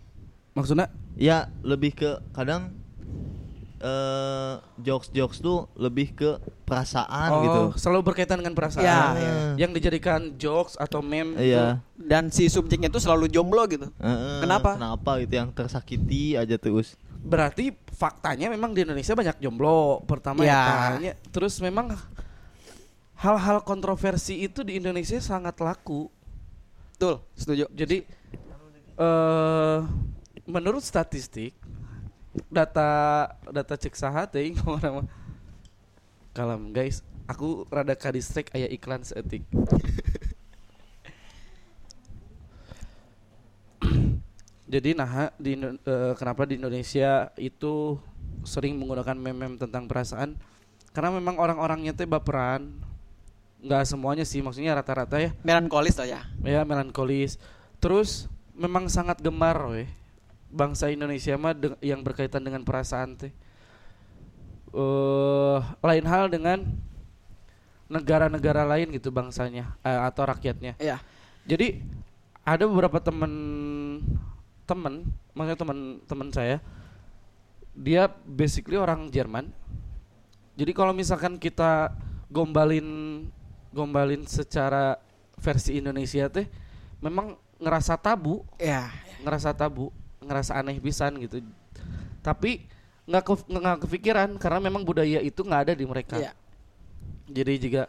Maksudnya 0.52 0.90
Ya 1.16 1.52
lebih 1.60 1.92
ke 1.92 2.20
kadang 2.32 2.72
eh 3.82 4.54
jokes-jokes 4.78 5.42
tuh 5.42 5.66
lebih 5.74 6.14
ke 6.14 6.38
perasaan 6.62 7.30
oh, 7.34 7.42
gitu. 7.42 7.60
selalu 7.82 8.14
berkaitan 8.14 8.38
dengan 8.38 8.54
perasaan. 8.54 8.86
Ya, 8.86 9.18
ya. 9.18 9.34
Yang 9.66 9.70
dijadikan 9.82 10.38
jokes 10.38 10.78
atau 10.78 11.02
meme. 11.02 11.34
Iya. 11.34 11.82
Dan 11.98 12.30
si 12.30 12.46
subjeknya 12.46 12.94
tuh 12.94 13.02
selalu 13.02 13.26
jomblo 13.26 13.66
gitu. 13.66 13.90
Heeh, 13.98 14.38
Kenapa? 14.38 14.78
Kenapa 14.78 15.18
gitu 15.18 15.34
yang 15.34 15.50
tersakiti 15.50 16.38
aja 16.38 16.54
terus. 16.54 16.94
Berarti 17.26 17.74
faktanya 17.90 18.54
memang 18.54 18.70
di 18.70 18.86
Indonesia 18.86 19.18
banyak 19.18 19.42
jomblo. 19.42 20.06
Pertama 20.06 20.46
Ya. 20.46 20.94
ya. 21.02 21.14
Terus 21.34 21.58
memang 21.58 21.98
hal-hal 23.18 23.66
kontroversi 23.66 24.46
itu 24.46 24.62
di 24.62 24.78
Indonesia 24.78 25.18
sangat 25.18 25.58
laku. 25.58 26.06
Betul, 26.94 27.18
setuju. 27.34 27.66
Jadi 27.74 28.06
eh 28.94 29.78
menurut 30.48 30.82
statistik 30.82 31.54
data 32.48 33.28
data 33.52 33.74
cek 33.76 33.94
saha 33.94 34.24
teuing 34.24 34.56
nama 34.84 35.04
kalem 36.32 36.72
guys 36.72 37.04
aku 37.28 37.64
rada 37.70 37.94
kadistrek 37.94 38.50
aya 38.54 38.66
iklan 38.68 39.00
seetik. 39.00 39.42
Jadi 44.72 44.96
nah 44.96 45.28
di 45.36 45.52
eh, 45.60 46.12
kenapa 46.16 46.48
di 46.48 46.56
Indonesia 46.56 47.28
itu 47.36 48.00
sering 48.40 48.80
menggunakan 48.80 49.16
meme 49.16 49.60
tentang 49.60 49.84
perasaan? 49.84 50.36
Karena 50.92 51.12
memang 51.12 51.36
orang-orangnya 51.36 51.92
teh 51.92 52.08
baperan. 52.08 52.72
Nggak 53.62 53.84
semuanya 53.86 54.24
sih 54.26 54.42
maksudnya 54.42 54.74
rata-rata 54.74 55.20
ya. 55.20 55.30
Melankolis 55.44 55.94
tuh 55.94 56.08
ya. 56.08 56.24
ya 56.42 56.64
melankolis. 56.64 57.38
Terus 57.78 58.26
memang 58.56 58.88
sangat 58.88 59.20
gemar 59.22 59.56
weh 59.70 59.86
bangsa 60.52 60.92
Indonesia 60.92 61.34
mah 61.40 61.56
yang 61.80 62.04
berkaitan 62.04 62.44
dengan 62.44 62.62
perasaan 62.62 63.16
teh. 63.16 63.32
Eh 64.72 65.58
lain 65.80 66.06
hal 66.06 66.28
dengan 66.28 66.62
negara-negara 67.92 68.64
lain 68.64 68.88
gitu 68.96 69.12
bangsanya 69.12 69.76
eh, 69.84 70.00
atau 70.08 70.24
rakyatnya. 70.24 70.76
Iya. 70.80 70.96
jadi 71.44 71.82
ada 72.46 72.64
beberapa 72.64 72.96
temen 73.02 73.32
temen 74.64 75.04
maksudnya 75.36 75.58
temen 75.58 75.78
temen 76.08 76.28
saya 76.32 76.56
dia 77.76 78.08
basically 78.24 78.76
orang 78.76 79.08
Jerman. 79.12 79.48
Jadi 80.56 80.72
kalau 80.76 80.92
misalkan 80.92 81.40
kita 81.40 81.92
gombalin 82.28 82.88
gombalin 83.72 84.24
secara 84.28 85.00
versi 85.40 85.80
Indonesia 85.80 86.28
teh 86.28 86.48
memang 87.00 87.36
ngerasa 87.60 87.96
tabu. 88.00 88.44
Iya. 88.56 88.88
ngerasa 89.22 89.54
tabu 89.54 89.94
ngerasa 90.24 90.58
aneh 90.58 90.78
pisan 90.78 91.18
gitu. 91.20 91.42
Tapi 92.22 92.64
nggak 93.02 93.22
ke, 93.26 93.32
nggak 93.50 93.78
kepikiran 93.88 94.28
karena 94.38 94.58
memang 94.62 94.86
budaya 94.86 95.18
itu 95.18 95.42
nggak 95.42 95.62
ada 95.70 95.74
di 95.74 95.84
mereka. 95.86 96.16
Iya. 96.22 96.32
jadi 97.32 97.52
juga 97.58 97.82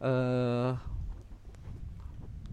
eh 0.00 0.70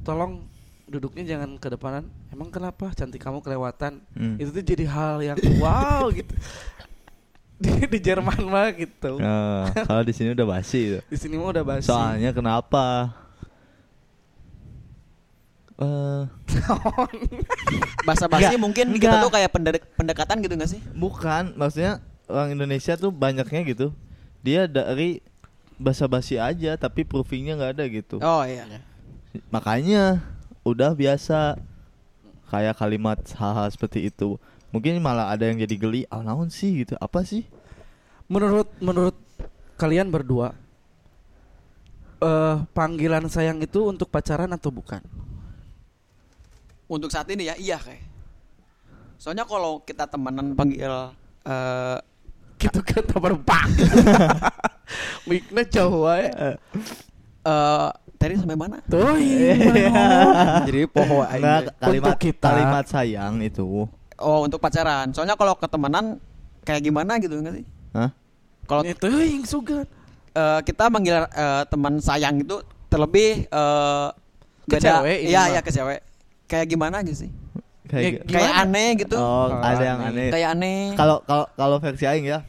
tolong 0.04 0.44
duduknya 0.88 1.24
jangan 1.24 1.56
ke 1.58 1.68
depanan. 1.72 2.06
Emang 2.30 2.52
kenapa? 2.52 2.92
Cantik 2.94 3.24
kamu 3.24 3.40
kelewatan. 3.40 4.04
Hmm. 4.14 4.36
itu 4.38 4.52
tuh 4.52 4.64
jadi 4.64 4.86
hal 4.86 5.18
yang 5.24 5.38
wow 5.58 6.12
gitu. 6.12 6.36
Di, 7.64 7.88
di 7.88 8.00
Jerman 8.04 8.44
mah 8.44 8.70
gitu. 8.76 9.24
Nah, 9.24 9.72
kalau 9.88 10.04
di 10.04 10.12
sini 10.12 10.36
udah 10.36 10.48
basi 10.48 10.80
itu. 10.92 11.00
di 11.08 11.18
sini 11.18 11.40
mah 11.40 11.56
udah 11.56 11.64
basi. 11.64 11.88
Soalnya 11.88 12.36
kenapa? 12.36 12.86
Eh, 15.74 16.24
Bahasa 18.04 18.26
basi 18.28 18.52
Enggak, 18.52 18.62
mungkin 18.62 18.86
kita 18.94 19.08
enggak. 19.10 19.24
tuh 19.24 19.32
kayak 19.32 19.50
pendek- 19.52 19.88
pendekatan 19.96 20.38
gitu 20.42 20.54
gak 20.58 20.72
sih? 20.72 20.82
bukan, 20.94 21.56
maksudnya 21.56 22.00
orang 22.28 22.54
Indonesia 22.54 22.94
tuh 22.96 23.12
banyaknya 23.12 23.62
gitu. 23.66 23.88
Dia 24.44 24.68
dari 24.68 25.24
basa-basi 25.80 26.38
aja 26.38 26.76
tapi 26.76 27.04
proofingnya 27.04 27.58
nggak 27.58 27.72
ada 27.80 27.84
gitu. 27.88 28.20
Oh 28.20 28.44
iya. 28.44 28.68
Makanya 29.50 30.22
udah 30.64 30.94
biasa 30.94 31.58
kayak 32.48 32.78
kalimat 32.78 33.20
hal-hal 33.36 33.68
seperti 33.72 34.08
itu. 34.08 34.38
Mungkin 34.70 34.98
malah 35.00 35.30
ada 35.30 35.46
yang 35.50 35.62
jadi 35.62 35.76
geli, 35.78 36.02
ah 36.10 36.22
naon 36.22 36.50
sih 36.50 36.84
gitu. 36.86 36.98
Apa 37.00 37.26
sih? 37.26 37.46
menurut 38.24 38.72
menurut 38.80 39.14
kalian 39.76 40.08
berdua 40.08 40.56
eh 42.24 42.56
panggilan 42.72 43.28
sayang 43.28 43.60
itu 43.60 43.84
untuk 43.84 44.08
pacaran 44.08 44.48
atau 44.50 44.72
bukan 44.72 45.04
Untuk 46.86 47.10
saat 47.10 47.28
ini 47.28 47.46
ya 47.46 47.56
iya 47.56 47.78
kayak. 47.78 48.04
Soalnya 49.16 49.44
kalau 49.44 49.80
kita 49.80 50.04
temenan 50.06 50.52
panggil 50.54 51.16
eh 51.44 51.98
gitu 52.58 52.80
kan 52.80 53.04
berpak 53.14 53.68
Miknya 55.28 55.64
jauh 55.66 56.04
wae. 56.04 56.28
eh 56.30 56.56
tadi 58.16 58.34
sampai 58.36 58.56
mana? 58.56 58.80
Tuh 58.86 59.20
Jadi 60.68 60.80
poho 60.86 61.24
Enggak, 61.24 61.60
aja. 61.68 61.72
kalimat 61.78 62.08
Untuk 62.10 62.20
kita. 62.22 62.48
kalimat 62.50 62.86
sayang 62.86 63.40
itu. 63.40 63.88
Oh, 64.16 64.40
untuk 64.42 64.60
pacaran. 64.60 65.12
Soalnya 65.12 65.36
kalau 65.36 65.56
ke 65.56 65.68
temenan 65.68 66.20
kayak 66.64 66.82
gimana 66.82 67.16
gitu 67.18 67.36
enggak 67.36 67.60
sih? 67.60 67.66
Hah? 67.92 68.12
Kalau 68.64 68.82
itu 68.82 69.08
yang 69.10 69.44
sugan. 69.44 69.84
eh, 70.32 70.60
kita 70.64 70.88
manggil 70.88 71.20
eh, 71.22 71.64
teman 71.68 72.00
sayang 72.00 72.40
itu 72.40 72.58
terlebih 72.88 73.46
eh 73.46 74.08
Ke 74.64 74.80
beda- 74.80 75.04
cewek 75.04 75.18
ini 75.22 75.30
Iya, 75.30 75.42
iya 75.50 75.62
ke 75.62 75.70
cewek. 75.70 76.00
Kayak 76.46 76.68
gimana 76.70 77.02
gitu 77.02 77.28
sih? 77.28 77.32
Ya, 77.84 77.90
Kayak 77.90 78.12
Gimana? 78.26 78.32
Kayak 78.32 78.54
aneh 78.58 78.90
gitu. 78.96 79.16
Oh, 79.20 79.48
Oh, 79.52 79.60
ada 79.60 79.84
yang 79.84 80.00
aneh. 80.00 80.10
aneh. 80.10 80.30
Kayak 80.32 80.50
aneh. 80.56 80.80
Kalau 80.96 81.18
kalau 81.24 81.46
kalau 81.54 81.78
versi 81.78 82.06
aing 82.06 82.26
ya. 82.26 82.40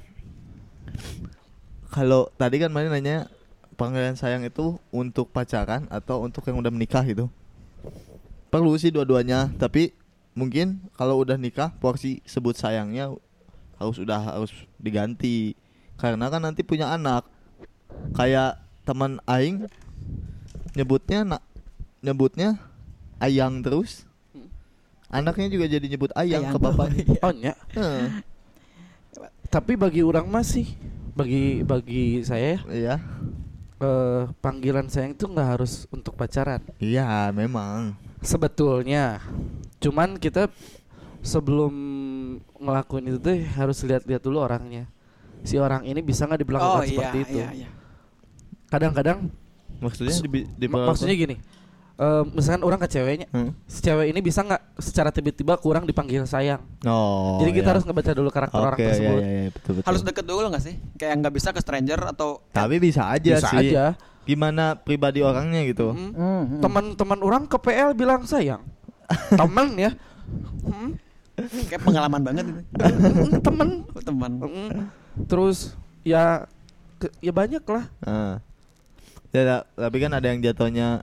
Kalau 1.91 2.27
tadi 2.35 2.59
kan 2.59 2.71
mana 2.75 2.91
nanya 2.91 3.31
panggilan 3.75 4.15
sayang 4.15 4.43
itu 4.43 4.79
untuk 4.91 5.31
pacaran 5.31 5.87
atau 5.91 6.23
untuk 6.23 6.43
yang 6.47 6.59
udah 6.59 6.71
menikah 6.71 7.03
gitu. 7.07 7.31
Perlu 8.51 8.75
sih 8.79 8.91
dua-duanya, 8.91 9.51
tapi 9.59 9.95
mungkin 10.35 10.83
kalau 10.95 11.23
udah 11.23 11.39
nikah 11.39 11.71
porsi 11.79 12.19
sebut 12.27 12.55
sayangnya 12.55 13.15
harus 13.79 13.97
udah 13.99 14.39
harus 14.39 14.51
diganti. 14.79 15.55
Karena 15.95 16.27
kan 16.31 16.43
nanti 16.43 16.67
punya 16.67 16.91
anak. 16.91 17.27
Kayak 18.15 18.59
teman 18.83 19.23
aing 19.27 19.67
nyebutnya 20.75 21.23
nak 21.23 21.43
nyebutnya 22.03 22.59
ayang 23.25 23.61
terus. 23.61 24.05
Anaknya 25.09 25.47
juga 25.49 25.67
jadi 25.67 25.87
nyebut 25.87 26.11
ayang, 26.13 26.43
Ayang. 26.43 26.53
ke 26.53 26.59
bapaknya. 26.59 27.05
Oh 27.23 27.33
nya. 27.33 27.55
Heeh. 27.71 28.07
Tapi 29.47 29.73
bagi 29.75 30.03
orang 30.03 30.27
masih 30.27 30.67
bagi 31.15 31.63
bagi 31.63 32.19
saya 32.21 32.59
Iya. 32.67 32.99
eh, 33.77 34.23
panggilan 34.41 34.91
sayang 34.91 35.15
itu 35.15 35.25
nggak 35.25 35.49
harus 35.55 35.87
untuk 35.89 36.15
pacaran. 36.15 36.59
Iya, 36.77 37.31
memang. 37.31 37.95
Sebetulnya, 38.19 39.21
cuman 39.79 40.17
kita 40.17 40.51
sebelum 41.21 41.75
ngelakuin 42.57 43.07
itu 43.07 43.19
tuh 43.19 43.37
harus 43.55 43.79
lihat-lihat 43.81 44.21
dulu 44.21 44.41
orangnya. 44.41 44.89
Si 45.45 45.55
orang 45.55 45.85
ini 45.85 46.01
bisa 46.01 46.25
nggak 46.25 46.41
diperlakukan 46.41 46.75
Oh 46.75 46.83
iya, 46.83 46.91
seperti 46.91 47.19
itu. 47.23 47.37
iya, 47.39 47.49
iya. 47.55 47.69
Kadang-kadang, 48.67 49.29
Maksudnya 49.79 50.15
di, 50.25 50.41
di 50.49 50.67
mak- 50.67 50.89
maksudnya 50.89 51.15
gini, 51.15 51.37
eh, 51.95 52.23
misalkan 52.29 52.63
orang 52.63 52.77
ke 52.77 52.89
ceweknya, 52.89 53.27
Hmm? 53.31 53.55
si 53.65 53.79
cewek 53.79 54.07
ini 54.09 54.19
bisa 54.19 54.41
nggak 54.41 54.63
secara 54.77 55.09
tiba-tiba 55.09 55.55
kurang 55.57 55.85
dipanggil 55.85 56.25
sayang. 56.25 56.59
Oh. 56.83 57.39
Jadi 57.39 57.51
kita 57.53 57.65
iya. 57.65 57.73
harus 57.73 57.85
ngebaca 57.85 58.11
dulu 58.11 58.29
karakter 58.29 58.59
orang 58.59 58.75
Oke, 58.75 58.83
iya, 58.83 58.91
tersebut. 58.91 59.15
iya, 59.17 59.29
iya, 59.31 59.51
betul, 59.51 59.73
betul. 59.75 59.87
Harus 59.87 60.03
deket 60.03 60.25
dulu 60.25 60.47
nggak 60.49 60.65
sih? 60.65 60.75
Kayak 60.95 61.15
nggak 61.21 61.35
bisa 61.35 61.49
ke 61.51 61.61
stranger 61.61 62.01
atau 62.09 62.43
Tapi 62.51 62.77
bisa 62.79 63.03
aja 63.09 63.33
Bisa 63.37 63.51
sih. 63.53 63.71
aja. 63.71 63.95
Gimana 64.25 64.75
pribadi 64.75 65.21
orangnya 65.21 65.63
gitu. 65.65 65.93
Mm. 65.93 66.11
Hmm, 66.13 66.45
Teman-teman 66.59 67.21
orang 67.21 67.45
ke 67.45 67.57
PL 67.57 67.93
bilang 67.93 68.25
sayang. 68.25 68.65
Temen 69.41 69.69
ya. 69.77 69.93
Hmm, 70.65 70.97
kayak 71.69 71.83
pengalaman 71.83 72.23
banget 72.23 72.45
itu. 72.49 72.61
mm, 72.75 73.39
temen. 73.39 73.69
Teman. 74.01 74.33
Mm. 74.41 74.71
Terus 75.29 75.77
ya 76.01 76.49
ke- 76.97 77.13
ya 77.21 77.31
banyak 77.31 77.63
lah. 77.63 77.85
Nah. 78.01 78.35
Ya, 79.29 79.67
tapi 79.75 79.99
kan 79.99 80.11
ada 80.11 80.25
yang 80.25 80.39
jatuhnya 80.41 81.03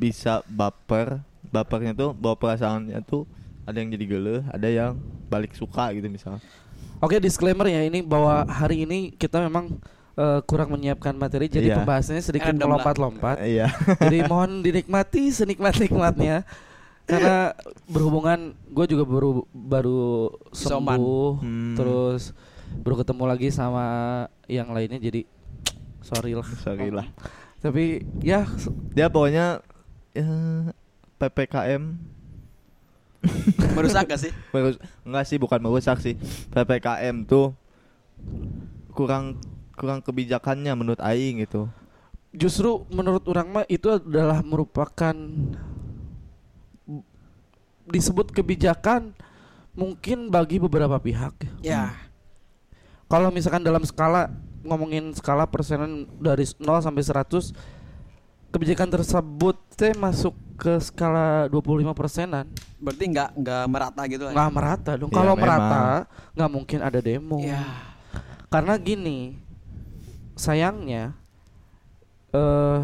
bisa 0.00 0.40
baper. 0.48 1.20
Bapernya 1.42 1.92
tuh 1.92 2.10
bawa 2.12 2.34
perasaannya 2.34 2.96
tuh 3.02 3.28
ada 3.62 3.76
yang 3.76 3.90
jadi 3.90 4.04
gele, 4.06 4.36
ada 4.46 4.66
yang 4.66 4.96
balik 5.26 5.52
suka 5.52 5.92
gitu 5.92 6.06
misalnya. 6.06 6.40
Oke 6.98 7.16
disclaimer 7.16 7.66
ya 7.66 7.82
ini 7.82 8.00
bahwa 8.00 8.44
hari 8.44 8.82
ini 8.82 9.10
kita 9.10 9.40
memang 9.40 9.76
eh, 10.12 10.40
kurang 10.44 10.70
menyiapkan 10.70 11.12
materi 11.12 11.46
jadi 11.46 11.70
Iya. 11.70 11.76
pembahasannya 11.80 12.20
sedikit 12.20 12.52
melompat-lompat. 12.52 13.40
Iya. 13.40 13.72
jadi 14.04 14.24
mohon 14.26 14.60
dinikmati 14.60 15.30
senikmat-nikmatnya 15.30 16.44
karena 17.02 17.56
berhubungan 17.86 18.54
gue 18.68 18.86
juga 18.86 19.02
baru 19.02 19.30
baru 19.50 20.02
sembuh 20.50 21.30
Hmm. 21.40 21.74
terus 21.74 22.30
baru 22.78 23.02
ketemu 23.02 23.24
lagi 23.26 23.48
sama 23.50 23.86
yang 24.46 24.70
lainnya 24.70 25.00
jadi 25.00 25.26
sorry 26.06 26.38
lah 26.38 26.46
Sorry 26.60 26.94
lah. 26.94 27.10
tapi 27.58 28.06
ya 28.20 28.46
Dia 28.94 29.10
pokoknya 29.10 29.58
ya, 30.14 30.28
PPKM 31.20 31.98
Merusak 33.76 34.08
gak 34.08 34.20
sih? 34.20 34.32
Merus 34.54 34.76
enggak 35.04 35.24
sih 35.28 35.36
bukan 35.36 35.60
merusak 35.60 36.00
sih. 36.00 36.16
Ppkm 36.48 37.28
tuh 37.28 37.52
kurang 38.96 39.36
kurang 39.76 40.00
kebijakannya 40.00 40.72
menurut 40.72 41.00
aing 41.00 41.44
gitu. 41.44 41.68
Justru 42.32 42.88
menurut 42.88 43.24
orang 43.28 43.48
mah 43.50 43.66
itu 43.68 43.90
adalah 43.90 44.40
merupakan 44.40 45.16
disebut 47.90 48.30
kebijakan 48.30 49.12
mungkin 49.74 50.30
bagi 50.30 50.62
beberapa 50.62 50.96
pihak. 51.00 51.34
Ya. 51.60 51.96
kalau 53.10 53.34
misalkan 53.34 53.66
dalam 53.66 53.82
skala 53.82 54.30
ngomongin 54.62 55.10
skala 55.18 55.42
persenan 55.42 56.06
dari 56.22 56.46
0 56.46 56.78
sampai 56.78 57.02
100 57.02 57.50
kebijakan 58.60 58.92
tersebut 58.92 59.56
teh 59.72 59.96
masuk 59.96 60.36
ke 60.60 60.76
skala 60.78 61.48
25 61.48 61.96
persenan 61.96 62.44
Berarti 62.76 63.08
nggak 63.08 63.30
nggak 63.34 63.64
merata 63.66 64.02
gitu 64.04 64.28
lah. 64.28 64.32
nggak 64.36 64.50
merata 64.52 64.90
dong 64.94 65.08
Ya, 65.08 65.16
kalau 65.16 65.32
merata 65.32 65.84
nggak 66.36 66.50
mungkin 66.52 66.78
ada 66.78 67.00
demo 67.00 67.40
Ya. 67.40 67.64
karena 68.52 68.76
gini 68.76 69.40
sayangnya 70.36 71.16
eh 72.30 72.80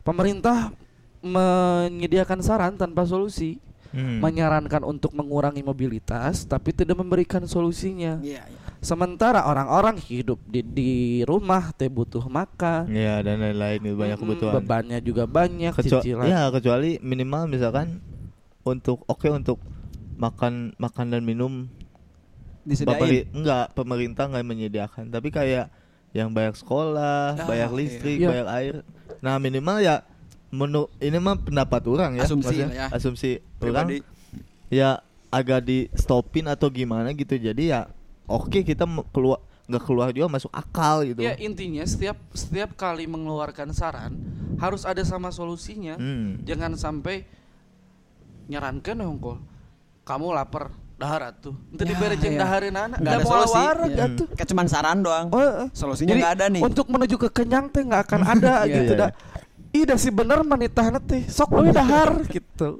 pemerintah 0.00 0.70
menyediakan 1.18 2.38
saran 2.38 2.78
tanpa 2.78 3.02
solusi 3.02 3.58
Hmm. 3.86 4.20
menyarankan 4.20 4.82
untuk 4.84 5.10
mengurangi 5.10 5.62
mobilitas 5.62 6.44
tapi 6.44 6.70
tidak 6.70 6.94
memberikan 6.94 7.40
solusinya 7.42 8.20
Iya, 8.20 8.44
iya. 8.44 8.55
Sementara 8.78 9.42
orang-orang 9.42 9.96
hidup 9.98 10.38
di 10.44 10.60
di 10.60 10.90
rumah 11.22 11.72
teh 11.72 11.88
butuh 11.88 12.24
makan. 12.24 12.86
Iya 12.86 13.20
dan 13.20 13.40
lain-lain 13.40 13.78
gitu, 13.82 13.96
banyak 13.96 14.18
kebutuhan. 14.18 14.54
Bebannya 14.56 14.98
juga 15.00 15.24
banyak, 15.24 15.72
Kecua- 15.72 16.00
cicilan. 16.00 16.24
ya 16.24 16.48
kecuali 16.48 17.00
minimal 17.00 17.46
misalkan 17.46 17.98
untuk 18.62 19.02
oke 19.04 19.26
untuk 19.28 19.58
makan 20.14 20.74
makan 20.76 21.06
dan 21.08 21.22
minum 21.22 21.68
Disediain. 22.62 22.96
pemeri- 22.96 23.26
enggak 23.30 23.66
pemerintah 23.72 24.24
nggak 24.26 24.42
menyediakan 24.42 25.04
tapi 25.06 25.28
kayak 25.28 25.70
yang 26.10 26.32
bayar 26.32 26.50
sekolah 26.52 27.36
Ah, 27.36 27.46
bayar 27.46 27.68
iya. 27.68 27.76
listrik 27.76 28.18
Iya. 28.18 28.28
bayar 28.28 28.46
air 28.50 28.74
nah 29.20 29.36
minimal 29.36 29.78
ya 29.78 30.02
menu 30.48 30.90
ini 30.98 31.14
mah 31.16 31.36
pendapat 31.36 31.84
orang 31.84 32.16
ya 32.16 32.24
Asumsi 32.24 32.56
ya. 32.58 32.88
asumsi 32.88 33.38
Pribadi. 33.54 34.00
orang 34.00 34.08
ya 34.66 34.90
agak 35.28 35.62
di 35.62 35.86
stopin 35.92 36.48
atau 36.48 36.66
gimana 36.66 37.12
gitu 37.12 37.36
jadi 37.36 37.62
ya 37.62 37.80
oke 38.26 38.58
kita 38.60 38.84
me- 38.84 39.06
keluar 39.08 39.38
nggak 39.64 39.82
keluar 39.82 40.08
juga 40.10 40.30
masuk 40.30 40.50
akal 40.50 41.02
gitu 41.02 41.18
Ya 41.18 41.34
intinya 41.36 41.82
setiap 41.82 42.14
setiap 42.30 42.74
kali 42.74 43.04
mengeluarkan 43.04 43.70
saran 43.70 44.14
harus 44.56 44.82
ada 44.82 45.02
sama 45.02 45.28
solusinya. 45.28 45.94
Hmm. 45.94 46.38
Jangan 46.40 46.74
sampai 46.74 47.26
nyarankan 48.46 48.96
hongkol. 49.02 49.36
Kamu 50.02 50.30
lapar, 50.30 50.70
dahar 50.94 51.28
atuh. 51.28 51.52
Ente 51.68 51.82
Ya, 51.82 51.88
dibere 51.88 52.14
jeung 52.14 52.32
ya. 52.32 52.40
dahareun 52.40 52.78
anak, 52.78 52.98
Nggak 53.00 53.10
ada 53.12 53.18
mau 53.18 53.32
solusi. 53.32 53.58
Ya. 53.90 54.04
atuh. 54.06 54.26
Kayak 54.32 54.48
cuman 54.48 54.66
saran 54.66 54.98
doang. 55.00 55.26
Oh, 55.28 55.42
eh. 55.42 55.66
Solusinya 55.72 56.08
Jadi, 56.08 56.20
nggak 56.22 56.32
ada 56.32 56.44
nih. 56.48 56.62
Untuk 56.62 56.86
menuju 56.86 57.16
ke 57.18 57.28
kenyang 57.32 57.66
teh 57.68 57.82
nggak 57.82 58.02
akan 58.06 58.20
ada 58.32 58.54
Iya, 58.62 58.74
gitu 58.76 58.92
iya. 58.92 59.00
dah. 59.02 59.10
Ih, 59.72 59.82
dah 59.84 59.98
si 59.98 60.08
bener 60.08 60.40
manitahna 60.40 61.02
teh 61.02 61.26
sok 61.26 61.50
we 61.58 61.68
dahar 61.68 62.22
gitu. 62.24 62.78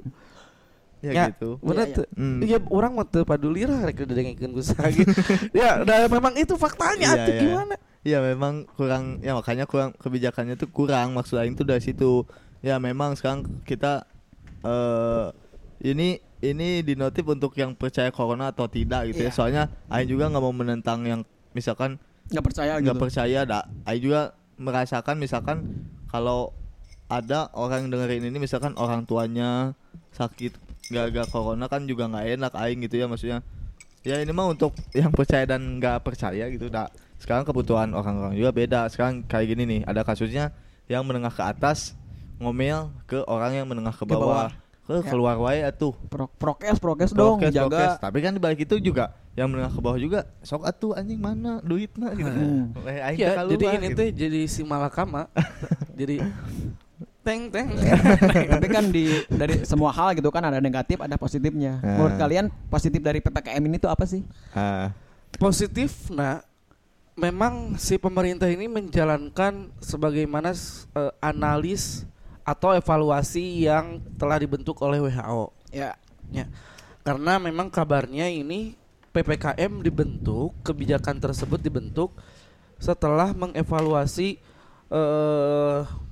Ya, 1.13 1.25
gitu 1.31 1.49
Bener 1.59 1.75
Iya, 1.77 1.85
iya. 1.87 1.97
tuh. 1.97 2.05
Hmm. 2.15 2.39
Iya, 2.41 2.57
orang 2.67 2.91
mau 2.95 3.05
teu 3.05 3.23
paduli 3.23 3.63
lah 3.63 3.79
rek 3.83 4.03
didengkeun 4.03 4.51
ku 4.51 4.61
gitu. 4.61 5.11
ya, 5.55 5.81
dah 5.83 6.07
memang 6.07 6.33
itu 6.35 6.53
faktanya 6.55 7.13
Iya, 7.13 7.21
atuh 7.21 7.33
iya. 7.33 7.41
gimana? 7.41 7.75
Iya 8.07 8.19
memang 8.23 8.53
kurang 8.73 9.19
ya 9.19 9.35
makanya 9.35 9.67
kurang 9.67 9.91
kebijakannya 9.99 10.55
tuh 10.55 10.71
kurang 10.71 11.11
maksud 11.11 11.35
aing 11.37 11.55
tuh 11.55 11.67
dari 11.67 11.83
situ. 11.83 12.23
Ya 12.63 12.79
memang 12.79 13.19
sekarang 13.19 13.43
kita 13.67 14.07
eh 14.63 15.27
ini 15.83 16.17
ini 16.39 16.81
dinotif 16.81 17.25
untuk 17.25 17.53
yang 17.57 17.73
percaya 17.73 18.07
corona 18.09 18.49
atau 18.53 18.65
tidak 18.71 19.11
gitu 19.11 19.27
ya. 19.27 19.29
Iya. 19.29 19.35
Soalnya 19.35 19.63
aing 19.91 20.07
juga 20.07 20.31
nggak 20.31 20.43
mau 20.43 20.55
menentang 20.55 21.03
yang 21.03 21.21
misalkan 21.51 21.99
Nggak 22.27 22.43
percaya 22.43 22.71
nggak 22.79 22.95
gitu. 22.95 23.03
percaya 23.03 23.39
dah. 23.43 23.63
Aing 23.83 24.03
juga 24.03 24.21
merasakan 24.57 25.15
misalkan 25.19 25.57
kalau 26.07 26.55
ada 27.07 27.47
orang 27.55 27.87
yang 27.87 27.91
dengerin 27.95 28.23
ini 28.27 28.37
misalkan 28.37 28.75
orang 28.75 29.03
tuanya 29.03 29.71
sakit 30.11 30.55
gara-gara 30.87 31.25
corona 31.25 31.65
kan 31.65 31.83
juga 31.83 32.05
nggak 32.05 32.25
enak 32.33 32.53
aing 32.55 32.79
gitu 32.83 32.95
ya 32.97 33.05
maksudnya. 33.05 33.39
Ya 34.01 34.17
ini 34.17 34.31
mah 34.31 34.47
untuk 34.47 34.71
yang 34.91 35.11
percaya 35.11 35.43
dan 35.45 35.77
nggak 35.77 35.99
percaya 35.99 36.47
gitu 36.47 36.67
dah. 36.67 36.87
Sekarang 37.17 37.43
kebutuhan 37.43 37.91
orang-orang 37.91 38.33
juga 38.33 38.51
beda. 38.51 38.87
Sekarang 38.87 39.19
kayak 39.21 39.45
gini 39.49 39.63
nih, 39.65 39.81
ada 39.83 40.01
kasusnya 40.01 40.53
yang 40.85 41.03
menengah 41.03 41.29
ke 41.29 41.41
atas 41.41 41.97
ngomel 42.37 42.93
ke 43.03 43.19
orang 43.25 43.51
yang 43.53 43.65
menengah 43.65 43.91
ke 43.91 44.05
Ke 44.05 44.09
bawah. 44.09 44.47
bawah. 44.47 44.49
Ke 44.87 44.93
Ya. 44.95 45.03
keluar 45.03 45.35
wae 45.37 45.59
atuh. 45.61 45.91
Pro- 46.07 46.31
prokes, 46.31 46.79
prokes 46.79 47.11
dong, 47.11 47.41
Prokes, 47.41 47.51
prokes. 47.51 47.75
jaga. 47.75 47.99
Tapi 47.99 48.17
kan 48.21 48.31
di 48.31 48.39
balik 48.39 48.63
itu 48.63 48.79
juga 48.79 49.11
yang 49.35 49.51
menengah 49.51 49.69
ke 49.69 49.81
bawah 49.83 49.99
juga 49.99 50.23
sok 50.39 50.63
atuh 50.63 50.95
anjing 50.95 51.19
mana 51.19 51.59
duitnya 51.59 52.15
gitu. 52.15 52.31
Hmm. 52.31 52.71
Eh, 52.87 53.03
aing 53.03 53.19
Ya, 53.19 53.35
jadi 53.43 53.65
ini 53.75 53.87
gitu. 53.91 53.99
teh 53.99 54.09
jadi 54.15 54.39
si 54.45 54.61
malakama. 54.63 55.27
jadi 55.99 56.23
teng 57.27 57.51
teng. 57.51 57.67
Tapi 58.55 58.67
kan 58.71 58.87
di 58.87 59.11
dari 59.27 59.67
semua 59.67 59.91
hal 59.91 60.15
gitu 60.15 60.31
kan 60.31 60.39
ada 60.47 60.63
negatif, 60.63 60.95
ada 61.03 61.19
positifnya. 61.19 61.83
Ah. 61.83 61.99
Menurut 61.99 62.15
kalian 62.15 62.45
positif 62.71 63.03
dari 63.03 63.19
PPKM 63.19 63.59
ini 63.67 63.75
tuh 63.75 63.91
apa 63.91 64.07
sih? 64.07 64.23
Ah. 64.55 64.95
Positif 65.35 66.07
nah 66.07 66.39
memang 67.19 67.75
si 67.75 67.99
pemerintah 67.99 68.47
ini 68.47 68.71
menjalankan 68.71 69.75
sebagaimana 69.83 70.55
eh, 70.95 71.11
analis 71.19 72.07
atau 72.47 72.71
evaluasi 72.71 73.67
yang 73.67 73.99
telah 74.15 74.39
dibentuk 74.39 74.79
oleh 74.79 75.03
WHO. 75.03 75.51
Ya. 75.75 75.99
Ya. 76.31 76.47
Karena 77.03 77.35
memang 77.43 77.67
kabarnya 77.67 78.31
ini 78.31 78.79
PPKM 79.11 79.83
dibentuk, 79.83 80.55
kebijakan 80.63 81.19
tersebut 81.19 81.59
dibentuk 81.59 82.15
setelah 82.79 83.35
mengevaluasi 83.35 84.39
eh 84.87 86.06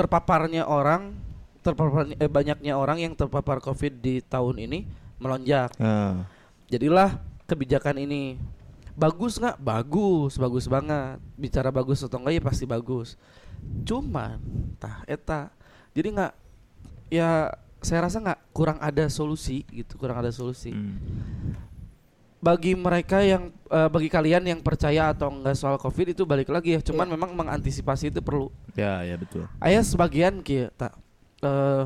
terpaparnya 0.00 0.64
orang, 0.64 1.12
terpaparnya 1.60 2.16
eh, 2.16 2.30
banyaknya 2.32 2.72
orang 2.72 3.04
yang 3.04 3.12
terpapar 3.12 3.60
Covid 3.60 4.00
di 4.00 4.24
tahun 4.24 4.56
ini 4.64 4.88
melonjak. 5.20 5.76
Ah. 5.76 6.24
Jadilah 6.72 7.20
kebijakan 7.44 8.00
ini 8.00 8.40
bagus 8.96 9.36
nggak? 9.36 9.60
Bagus, 9.60 10.40
bagus 10.40 10.64
banget. 10.64 11.20
Bicara 11.36 11.68
bagus 11.68 12.00
atau 12.00 12.16
enggak 12.16 12.40
ya 12.40 12.42
pasti 12.42 12.64
bagus. 12.64 13.20
Cuman, 13.84 14.40
tah 14.80 15.04
eta. 15.04 15.52
Jadi 15.92 16.08
nggak 16.16 16.32
ya 17.12 17.52
saya 17.84 18.08
rasa 18.08 18.24
nggak 18.24 18.40
kurang 18.56 18.80
ada 18.80 19.04
solusi 19.12 19.68
gitu, 19.68 20.00
kurang 20.00 20.24
ada 20.24 20.32
solusi. 20.32 20.72
Hmm. 20.72 20.96
Bagi 22.40 22.72
mereka 22.72 23.20
yang 23.20 23.52
eh, 23.66 23.86
bagi 23.86 24.08
kalian 24.08 24.42
yang 24.42 24.60
percaya 24.60 25.12
atau 25.12 25.28
enggak 25.28 25.54
soal 25.54 25.76
Covid 25.76 26.10
itu 26.10 26.24
balik 26.24 26.48
lagi 26.48 26.72
ya. 26.72 26.80
Cuman 26.80 27.04
Iya. 27.04 27.12
memang 27.14 27.30
mengantisipasi 27.34 28.08
itu 28.08 28.20
perlu. 28.20 28.48
Ya, 28.72 29.00
ya 29.02 29.14
betul. 29.14 29.44
Ayah 29.58 29.82
sebagian 29.82 30.40
kia 30.40 30.72
tak 30.74 30.96
eh 31.40 31.84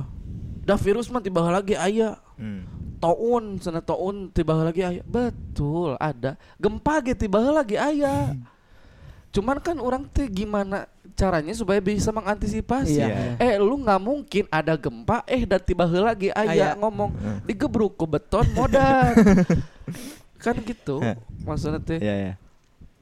dah 0.63 0.75
virus 0.77 1.07
mah 1.07 1.21
tiba 1.21 1.39
lagi 1.45 1.75
ayah 1.77 2.19
Hmm. 2.35 2.67
taun 2.99 3.55
sana 3.59 3.79
taun 3.79 4.27
tiba 4.29 4.51
lagi 4.57 4.83
ayah 4.83 5.05
betul 5.05 5.95
ada 5.95 6.35
gempa 6.57 6.99
gitu 7.01 7.15
tiba 7.21 7.39
lagi 7.39 7.79
ayah 7.79 8.35
cuman 9.31 9.59
kan 9.59 9.79
orang 9.79 10.03
teh 10.09 10.27
gimana 10.27 10.91
caranya 11.13 11.55
supaya 11.55 11.79
bisa 11.79 12.11
mengantisipasi 12.11 12.99
Iya. 12.99 13.39
eh 13.39 13.55
lu 13.55 13.79
nggak 13.79 14.01
mungkin 14.01 14.45
ada 14.49 14.75
gempa 14.75 15.23
eh 15.25 15.47
dan 15.47 15.61
tiba 15.61 15.87
lagi 15.87 16.35
ayah 16.35 16.75
Aya. 16.75 16.81
ngomong 16.81 17.11
Hmm. 17.13 17.39
digebruk 17.45 17.95
ke 17.95 18.07
beton 18.09 18.47
modal 18.51 19.15
kan 20.45 20.57
gitu 20.61 21.01
maksudnya 21.43 21.81
teh 21.81 21.97
Ya, 21.99 22.15
ya. 22.15 22.33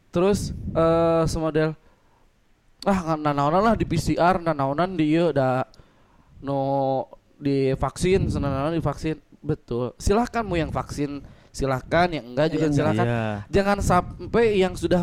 terus 0.09 0.55
eh 0.73 1.25
semodel 1.27 1.75
ah 2.83 3.15
nanaonan 3.15 3.63
lah 3.63 3.75
di 3.75 3.83
PCR 3.83 4.39
nanaonan 4.39 4.95
di 4.95 5.11
ieu 5.11 5.31
da 5.31 5.67
no 6.41 6.59
di 7.37 7.75
vaksin 7.75 8.27
senanaonan 8.27 8.75
di 8.75 8.83
vaksin 8.83 9.19
betul 9.39 9.95
silahkan 9.97 10.43
mau 10.43 10.55
yang 10.55 10.71
vaksin 10.71 11.23
silahkan 11.51 12.07
yang 12.09 12.27
enggak 12.29 12.49
juga 12.49 12.67
enggak. 12.67 12.79
silahkan 12.79 13.07
Iya. 13.07 13.25
jangan 13.51 13.79
sampai 13.79 14.45
yang 14.57 14.75
sudah 14.75 15.03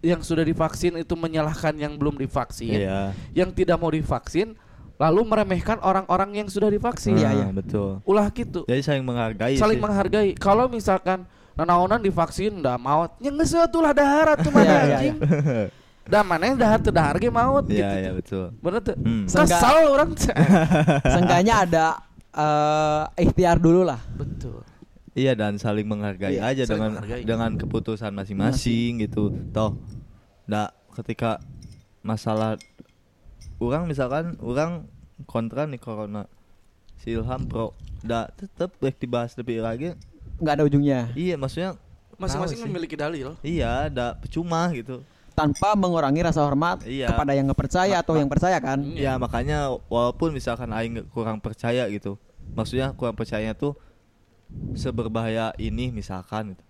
yang 0.00 0.20
sudah 0.20 0.44
divaksin 0.44 0.96
itu 0.96 1.14
menyalahkan 1.14 1.72
yang 1.74 1.96
belum 1.96 2.16
divaksin 2.16 2.76
Iya. 2.78 3.16
yang 3.32 3.50
tidak 3.50 3.76
mau 3.76 3.88
divaksin 3.88 4.52
lalu 4.94 5.20
meremehkan 5.26 5.80
orang-orang 5.80 6.38
yang 6.38 6.46
sudah 6.46 6.68
divaksin 6.68 7.16
Iya, 7.16 7.30
iya. 7.34 7.46
betul. 7.50 7.98
ulah 8.04 8.28
gitu 8.30 8.62
Jadi 8.64 8.80
saling 8.80 9.02
menghargai 9.02 9.56
saling 9.56 9.76
sih. 9.76 9.82
menghargai 9.82 10.30
kalau 10.36 10.68
misalkan 10.68 11.24
nanaonan 11.54 11.98
divaksin 11.98 12.58
dah 12.58 12.74
maut 12.74 13.14
geus 13.16 13.52
atuh 13.52 13.82
daharat 13.88 14.38
tuh 14.38 14.50
mana 14.50 14.64
Iya, 14.64 14.74
iya, 14.74 14.96
anjing 14.96 15.16
dah 16.12 16.20
mana 16.20 16.52
dahar 16.52 16.78
teu 16.78 16.90
dahar 16.90 17.16
ge 17.16 17.28
maut 17.28 17.64
Iya, 17.64 17.72
gitu 17.72 17.94
iya 17.94 18.10
tuh. 18.10 18.14
betul. 18.14 18.44
bener 18.60 18.80
tuh 18.82 18.96
Hmm. 18.98 19.24
Kesal 19.24 19.76
orang 19.88 20.10
Seenggaknya 21.14 21.54
ada 21.64 21.86
eh, 22.30 23.24
ikhtiar 23.24 23.56
dulu 23.56 23.82
lah. 23.82 24.00
betul 24.12 24.60
Iya 25.14 25.32
dan 25.32 25.56
saling 25.56 25.86
menghargai 25.86 26.34
Iya, 26.34 26.42
aja 26.44 26.62
saling 26.64 26.74
dengan 26.74 26.90
menghargai. 26.98 27.22
dengan 27.22 27.50
keputusan 27.54 28.10
masing-masing 28.10 28.98
gitu. 29.00 29.30
Toh, 29.48 29.78
ndak 30.44 30.74
ketika 30.92 31.38
masalah 32.00 32.58
orang 33.56 33.86
misalkan 33.86 34.34
orang 34.38 34.90
kontra 35.24 35.64
nih 35.64 35.78
corona 35.78 36.26
si 36.96 37.14
Ilham 37.14 37.46
pro 37.46 37.72
ndak 38.02 38.34
tetep 38.36 38.74
baik 38.76 38.98
dibahas 38.98 39.32
lebih 39.34 39.62
lagi 39.62 39.94
Nggak 40.38 40.54
ada 40.54 40.64
ujungnya. 40.64 41.00
iya 41.14 41.34
maksudnya 41.34 41.78
masing-masing 42.14 42.62
memiliki 42.64 42.94
dalil 42.94 43.34
iya 43.40 43.90
ndak 43.90 44.22
percuma 44.22 44.70
gitu 44.70 45.02
Tanpa 45.34 45.74
mengurangi 45.74 46.22
rasa 46.22 46.46
hormat 46.46 46.86
Iya. 46.86 47.10
kepada 47.10 47.34
yang 47.34 47.50
nggak 47.50 47.58
percaya 47.58 47.98
atau 47.98 48.14
yang 48.14 48.30
percaya 48.30 48.54
kan. 48.62 48.78
Hmm. 48.78 48.94
ya 48.94 49.18
makanya 49.18 49.66
walaupun 49.90 50.30
misalkan 50.30 50.70
aing 50.70 51.02
kurang 51.10 51.42
percaya 51.42 51.90
gitu 51.90 52.14
maksudnya 52.54 52.94
kurang 52.94 53.18
percaya 53.18 53.50
tuh 53.50 53.74
seberbahaya 54.74 55.50
ini 55.56 55.90
misalkan 55.90 56.54
gitu. 56.54 56.64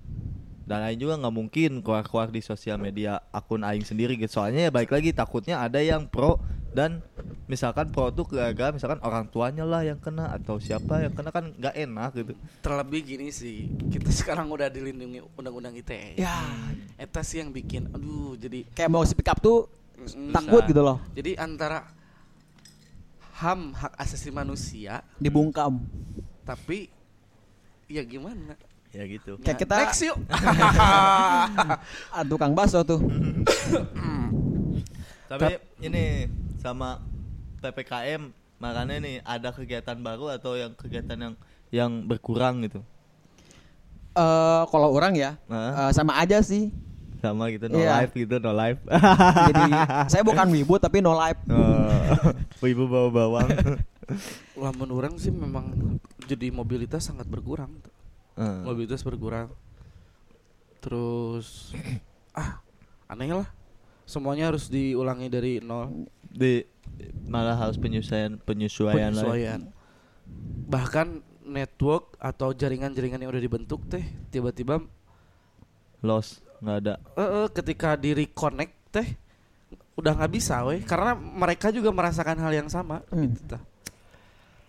dan 0.65 0.81
aing 0.81 0.97
juga 0.97 1.21
nggak 1.21 1.35
mungkin 1.35 1.71
keluar-keluar 1.85 2.33
di 2.33 2.41
sosial 2.41 2.81
media 2.81 3.21
akun 3.29 3.61
aing 3.61 3.85
sendiri 3.85 4.17
gitu 4.17 4.41
soalnya 4.41 4.69
ya 4.69 4.73
baik 4.73 4.89
lagi 4.89 5.13
takutnya 5.13 5.61
ada 5.61 5.77
yang 5.77 6.09
pro 6.09 6.41
dan 6.73 7.05
misalkan 7.45 7.93
pro 7.93 8.09
tuh 8.09 8.25
gara-gara 8.25 8.73
misalkan 8.73 8.97
orang 9.05 9.29
tuanya 9.29 9.69
lah 9.69 9.85
yang 9.85 10.01
kena 10.01 10.33
atau 10.33 10.57
siapa 10.57 11.05
yang 11.05 11.13
kena 11.13 11.29
kan 11.29 11.53
nggak 11.53 11.75
enak 11.77 12.11
gitu 12.17 12.33
terlebih 12.65 13.01
gini 13.05 13.29
sih 13.29 13.69
kita 13.93 14.09
sekarang 14.09 14.49
udah 14.49 14.73
dilindungi 14.73 15.21
undang-undang 15.37 15.77
ITE 15.77 16.17
Ya, 16.17 16.41
eta 16.97 17.21
sih 17.21 17.45
yang 17.45 17.53
bikin 17.53 17.93
aduh 17.93 18.33
jadi 18.35 18.65
kayak 18.73 18.89
mau 18.89 19.05
speak 19.05 19.29
up 19.29 19.45
tuh 19.45 19.69
takut 20.33 20.65
gitu 20.65 20.81
loh. 20.81 20.99
jadi 21.13 21.37
antara 21.37 21.85
ham 23.37 23.77
hak 23.77 23.93
asasi 23.99 24.33
manusia 24.33 25.05
Dibungkam. 25.21 25.85
tapi 26.49 26.89
ya 27.85 28.01
gimana 28.01 28.57
ya 28.89 29.05
gitu 29.05 29.37
Kayak 29.43 29.59
kita 29.59 29.75
Next 29.75 30.01
yuk. 30.07 30.17
ah, 32.15 32.23
tukang 32.23 32.55
bakso 32.55 32.79
tuh. 32.87 33.03
tapi 35.31 35.59
ini 35.83 36.31
sama 36.63 37.03
ppkm 37.65 38.29
makanya 38.57 38.97
nih 38.99 39.17
ada 39.21 39.49
kegiatan 39.49 39.97
baru 39.97 40.29
atau 40.31 40.53
yang 40.55 40.73
kegiatan 40.73 41.17
yang 41.17 41.35
yang 41.71 41.93
berkurang 42.03 42.61
gitu 42.61 42.85
Eh 44.15 44.63
kalau 44.69 44.91
orang 44.91 45.11
ya 45.13 45.35
Nah. 45.45 45.89
eh, 45.89 45.93
sama 45.93 46.15
aja 46.17 46.39
sih. 46.39 46.71
sama 47.19 47.49
gitu 47.49 47.67
no 47.67 47.81
Iya. 47.81 47.99
live 47.99 48.13
gitu 48.15 48.37
no 48.37 48.53
live 48.53 48.79
Jadi 49.49 49.63
saya 50.07 50.23
bukan 50.23 50.47
wibu 50.51 50.77
tapi 50.77 51.01
no 51.01 51.13
life. 51.13 51.41
oh, 51.49 52.63
ibu 52.63 52.85
bawa 52.85 53.09
bawang 53.11 53.49
Lamun 54.61 54.93
orang 54.93 55.17
sih 55.17 55.33
memang 55.33 55.97
jadi 56.23 56.53
mobilitas 56.53 57.03
sangat 57.03 57.25
berkurang. 57.25 57.73
Eh, 58.35 58.61
Mobilitas 58.63 59.01
berkurang. 59.01 59.49
Terus 60.79 61.73
ah 62.31 62.61
aneh 63.07 63.33
lah. 63.33 63.49
Semuanya 64.05 64.53
harus 64.53 64.69
diulangi 64.69 65.27
dari 65.27 65.59
nol. 65.59 66.07
di 66.23 66.61
malah 67.25 67.55
harus 67.55 67.77
penyesuaian 67.77 68.37
penyesuaian, 68.39 69.11
lagi. 69.11 69.21
penyesuaian. 69.21 69.61
Bahkan 70.67 71.07
network 71.45 72.17
atau 72.17 72.51
jaringan-jaringan 72.51 73.19
yang 73.19 73.29
udah 73.29 73.43
dibentuk 73.43 73.85
teh 73.87 74.01
tiba-tiba 74.29 74.81
loss 76.01 76.41
nggak 76.59 76.77
ada 76.81 76.95
eh, 77.15 77.21
eh, 77.21 77.47
ketika 77.51 77.95
di 77.95 78.17
reconnect 78.17 78.73
teh 78.91 79.09
udah 79.95 80.17
nggak 80.17 80.33
bisa 80.33 80.65
weh 80.65 80.81
karena 80.81 81.13
mereka 81.13 81.69
juga 81.69 81.93
merasakan 81.93 82.41
hal 82.41 82.53
yang 82.55 82.69
sama 82.69 83.05
Hmm. 83.09 83.29
gitu 83.29 83.45
tah. 83.47 83.63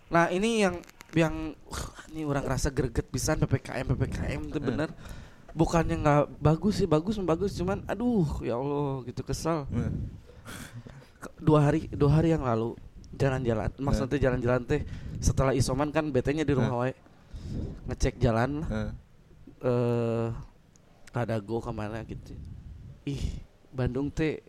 Nah, 0.05 0.29
ini 0.29 0.61
yang 0.61 0.75
yang 1.15 1.33
uh, 1.65 1.85
ini 2.11 2.21
orang 2.21 2.43
rasa 2.43 2.69
greget 2.69 3.07
pisan 3.07 3.39
PPKM 3.39 3.87
PPKM 3.89 4.41
itu 4.45 4.59
bener 4.59 4.91
bukannya 5.51 5.95
nggak 5.97 6.23
bagus 6.37 6.77
sih 6.77 6.85
bagus 6.85 7.15
bagus 7.17 7.55
cuman 7.55 7.87
aduh 7.87 8.27
ya 8.43 8.53
Allah 8.53 8.99
gitu 9.03 9.23
kesel 9.23 9.63
Eh, 9.71 9.87
Ke- 9.87 10.94
dua 11.37 11.59
hari 11.65 11.87
dua 11.89 12.19
hari 12.19 12.31
yang 12.31 12.43
lalu 12.43 12.73
jalan-jalan 13.11 13.71
maksudnya 13.77 14.19
jalan-jalan 14.19 14.61
teh 14.63 14.81
setelah 15.17 15.51
isoman 15.51 15.89
kan 15.89 16.09
betenya 16.09 16.43
di 16.43 16.51
rumah 16.51 16.75
wae 16.77 16.93
ngecek 17.87 18.19
jalan 18.19 18.61
eh. 18.65 18.91
eh 19.61 20.27
ada 21.15 21.39
go 21.39 21.59
ke 21.59 21.71
mana 21.71 22.03
gitu 22.03 22.35
ih 23.05 23.21
Bandung 23.71 24.09
teh 24.09 24.43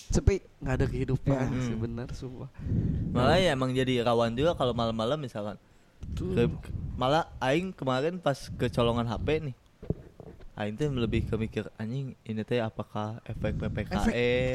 Sepi. 0.00 0.40
nggak 0.58 0.74
ada 0.74 0.86
kehidupan 0.88 1.28
Ya. 1.30 1.60
sih 1.60 1.76
Hmm. 1.76 1.84
bener 1.84 2.08
sumpah 2.10 2.50
malah 3.12 3.36
ya 3.36 3.52
emang 3.52 3.70
jadi 3.70 4.00
rawan 4.00 4.32
juga 4.32 4.56
kalau 4.56 4.72
malam-malam 4.72 5.20
misalkan 5.20 5.60
Tuh. 6.16 6.32
Malah 6.96 7.28
aing 7.38 7.70
kemarin 7.70 8.16
pas 8.16 8.48
kecolongan 8.50 9.04
HP 9.04 9.28
nih 9.44 9.56
aing 10.56 10.74
tuh 10.74 10.88
lebih 10.90 11.24
ke 11.24 11.36
mikir 11.36 11.64
anjing 11.76 12.16
ini 12.20 12.42
teh 12.42 12.58
apakah 12.58 13.20
efek 13.24 13.56
PPKM 13.56 14.08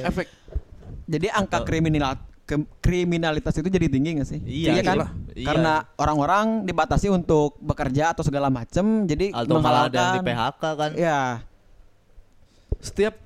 efek 0.04 0.28
Jadi 1.06 1.28
angka 1.28 1.60
Atau- 1.60 1.68
kriminal 1.68 2.14
ke- 2.42 2.70
kriminalitas 2.80 3.54
itu 3.54 3.66
jadi 3.68 3.88
tinggi 3.88 4.10
gak 4.16 4.28
sih? 4.28 4.40
Iya, 4.40 4.78
kan? 4.80 4.84
iyalah. 4.86 5.10
Iya. 5.32 5.46
Karena 5.46 5.74
orang-orang 5.96 6.46
dibatasi 6.64 7.10
untuk 7.10 7.58
bekerja 7.60 8.12
atau 8.12 8.22
segala 8.22 8.50
macem, 8.50 8.86
jadi 9.04 9.30
atau 9.32 9.58
malah 9.58 9.88
ada 9.88 9.98
yang 10.12 10.14
di 10.16 10.22
PHK 10.24 10.64
kan 10.76 10.92
Ya, 10.94 11.20
setiap 12.80 13.18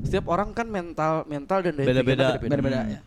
setiap 0.00 0.24
orang 0.26 0.50
kan 0.50 0.66
mental 0.66 1.24
mental 1.26 1.60
dan 1.60 1.72
daya 1.74 1.86
Beda-beda. 1.86 2.26
beda-beda 2.36 2.80
Hmm. 2.80 2.90
ya. 2.90 3.00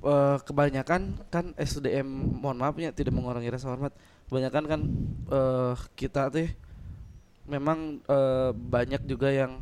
Eh, 0.00 0.36
kebanyakan 0.40 1.00
kan 1.28 1.44
SDM 1.54 2.06
mohon 2.36 2.56
maaf 2.56 2.74
ya 2.76 2.90
tidak 2.90 3.10
mengurangi 3.12 3.48
rasa 3.48 3.66
hormat 3.66 3.90
kebanyakan 4.26 4.64
kan 4.64 4.80
eh 5.28 5.74
kita 5.94 6.26
teh 6.28 6.50
memang 7.44 7.98
eh, 8.00 8.50
banyak 8.52 9.02
juga 9.04 9.28
yang 9.28 9.58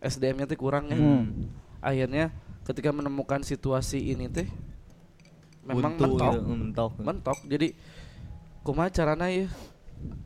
SDM-nya 0.00 0.44
teh 0.44 0.56
kurang 0.56 0.86
ya 0.86 0.96
Hmm. 0.96 1.46
Akhirnya 1.82 2.30
ketika 2.62 2.88
menemukan 2.88 3.42
situasi 3.42 3.98
ini 4.08 4.30
teh 4.30 4.46
memang 5.62 5.94
Buntu 5.94 6.04
mentok 6.08 6.32
gitu, 6.32 6.40
mentok 6.48 6.92
mentok 6.96 7.38
jadi 7.44 7.68
kumaha 8.62 8.88
carana 8.88 9.26
ya 9.28 9.50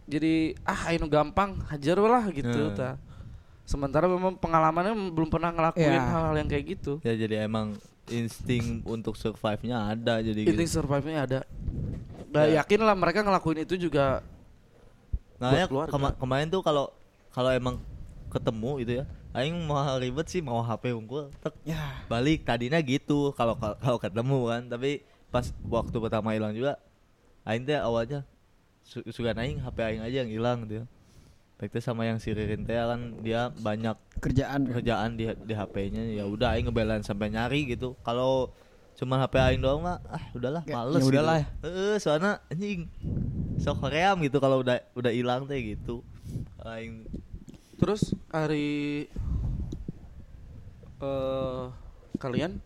jadi 0.04 0.56
ah 0.62 0.88
anu 0.88 1.06
gampang 1.06 1.56
hajar 1.66 1.96
lah 1.98 2.24
gitu 2.28 2.70
Hmm. 2.70 2.72
ta 2.72 2.90
sementara 3.64 4.06
memang 4.06 4.36
pengalamannya 4.36 4.94
belum 5.10 5.26
pernah 5.26 5.50
ngelakuin 5.50 5.90
Ya. 5.90 6.04
hal-hal 6.06 6.34
yang 6.36 6.48
kayak 6.48 6.64
gitu 6.70 6.92
ya 7.02 7.12
jadi 7.12 7.44
emang 7.44 7.74
insting 8.06 8.84
untuk 8.86 9.16
survive-nya 9.16 9.90
ada 9.90 10.20
jadi 10.20 10.44
ini 10.44 10.54
gitu. 10.54 10.78
survive-nya 10.78 11.24
ada 11.24 11.40
Nah, 12.26 12.44
Ya. 12.44 12.60
yakin 12.60 12.80
lah 12.80 12.92
mereka 12.92 13.24
ngelakuin 13.24 13.64
itu 13.64 13.80
juga 13.80 14.20
Nah, 15.36 15.52
ya 15.52 15.64
kema- 15.68 16.12
kemarin 16.12 16.48
tuh 16.48 16.60
kalau 16.60 16.92
kalau 17.28 17.48
emang 17.50 17.76
ketemu 18.28 18.70
gitu 18.80 18.92
ya, 19.00 19.04
aing 19.36 19.68
mau 19.68 19.78
ribet 20.00 20.26
sih 20.26 20.40
mau 20.40 20.64
HP 20.64 20.96
unggul, 20.96 21.28
tek 21.44 21.52
Ya. 21.68 22.00
balik 22.08 22.48
tadinya 22.48 22.80
gitu 22.80 23.36
kalau 23.36 23.52
kalau 23.60 24.00
ketemu 24.00 24.38
kan, 24.48 24.62
tapi 24.72 25.04
pas 25.28 25.44
waktu 25.68 25.96
pertama 26.00 26.32
hilang 26.32 26.56
juga 26.56 26.80
aing 27.44 27.68
teh 27.68 27.76
awalnya 27.76 28.24
su 28.80 29.04
suka 29.12 29.36
aing 29.36 29.60
HP 29.60 29.76
aing 29.84 30.02
aja 30.02 30.16
yang 30.24 30.30
hilang 30.32 30.64
gitu. 30.64 30.88
Baik 31.56 31.72
teh 31.72 31.84
sama 31.84 32.04
yang 32.04 32.16
si 32.16 32.32
Ririn 32.32 32.64
teh 32.64 32.76
kan 32.76 33.20
dia 33.20 33.52
banyak 33.60 33.96
kerjaan. 34.24 34.68
kerjaan 34.72 35.16
di 35.20 35.28
di 35.44 35.52
HP-nya 35.52 36.04
ya 36.16 36.24
udah 36.24 36.56
aing 36.56 36.68
ngebelain 36.68 37.04
sampai 37.04 37.28
nyari 37.28 37.68
gitu. 37.68 37.92
Kalau 38.04 38.52
cuma 38.96 39.20
HP 39.20 39.36
aing 39.36 39.60
doang 39.60 39.84
mah 39.84 40.00
ah 40.08 40.24
udahlah 40.32 40.64
Ya, 40.64 40.80
males 40.80 41.00
ya 41.00 41.08
udahlah 41.12 41.40
gitu. 41.44 41.64
Heeh, 41.68 41.94
soalnya 42.00 42.40
anjing 42.48 42.88
sok 43.60 43.84
hoream 43.84 44.16
gitu 44.24 44.40
kalau 44.40 44.64
udah 44.64 44.80
udah 44.96 45.12
hilang 45.12 45.44
teh 45.44 45.60
gitu. 45.76 46.00
Aing 46.60 47.04
terus 47.76 48.16
hari 48.28 49.06
eh 50.96 51.64
kalian 52.16 52.56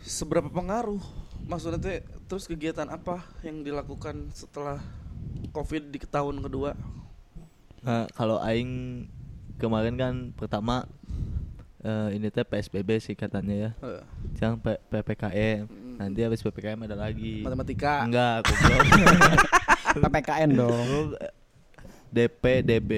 seberapa 0.00 0.48
pengaruh 0.48 1.00
maksudnya 1.44 1.76
teh 1.76 2.00
terus 2.24 2.48
kegiatan 2.48 2.88
apa 2.88 3.20
yang 3.44 3.60
dilakukan 3.60 4.32
setelah 4.32 4.80
covid 5.52 5.92
di 5.92 6.00
tahun 6.00 6.40
kedua 6.40 6.72
Nah, 7.80 8.04
kalau 8.12 8.36
aing 8.44 9.08
kemarin 9.56 9.96
kan 9.96 10.12
pertama 10.36 10.84
eh, 11.80 12.12
ini 12.12 12.28
teh 12.28 12.44
PSBB 12.44 13.00
sih 13.00 13.16
katanya 13.16 13.56
ya. 13.56 13.70
Eh, 13.80 14.04
Sekarang 14.36 14.60
P- 14.60 14.84
PPKM. 14.92 15.64
Mm. 15.64 15.96
Nanti 15.96 16.20
habis 16.20 16.44
PPKM 16.44 16.76
ada 16.84 16.92
lagi. 16.92 17.40
matematika 17.40 18.04
Enggak, 18.04 18.44
goblok. 18.44 18.84
PPKN 20.04 20.50
dong. 20.52 21.16
DP 22.12 22.44
DB. 22.60 22.90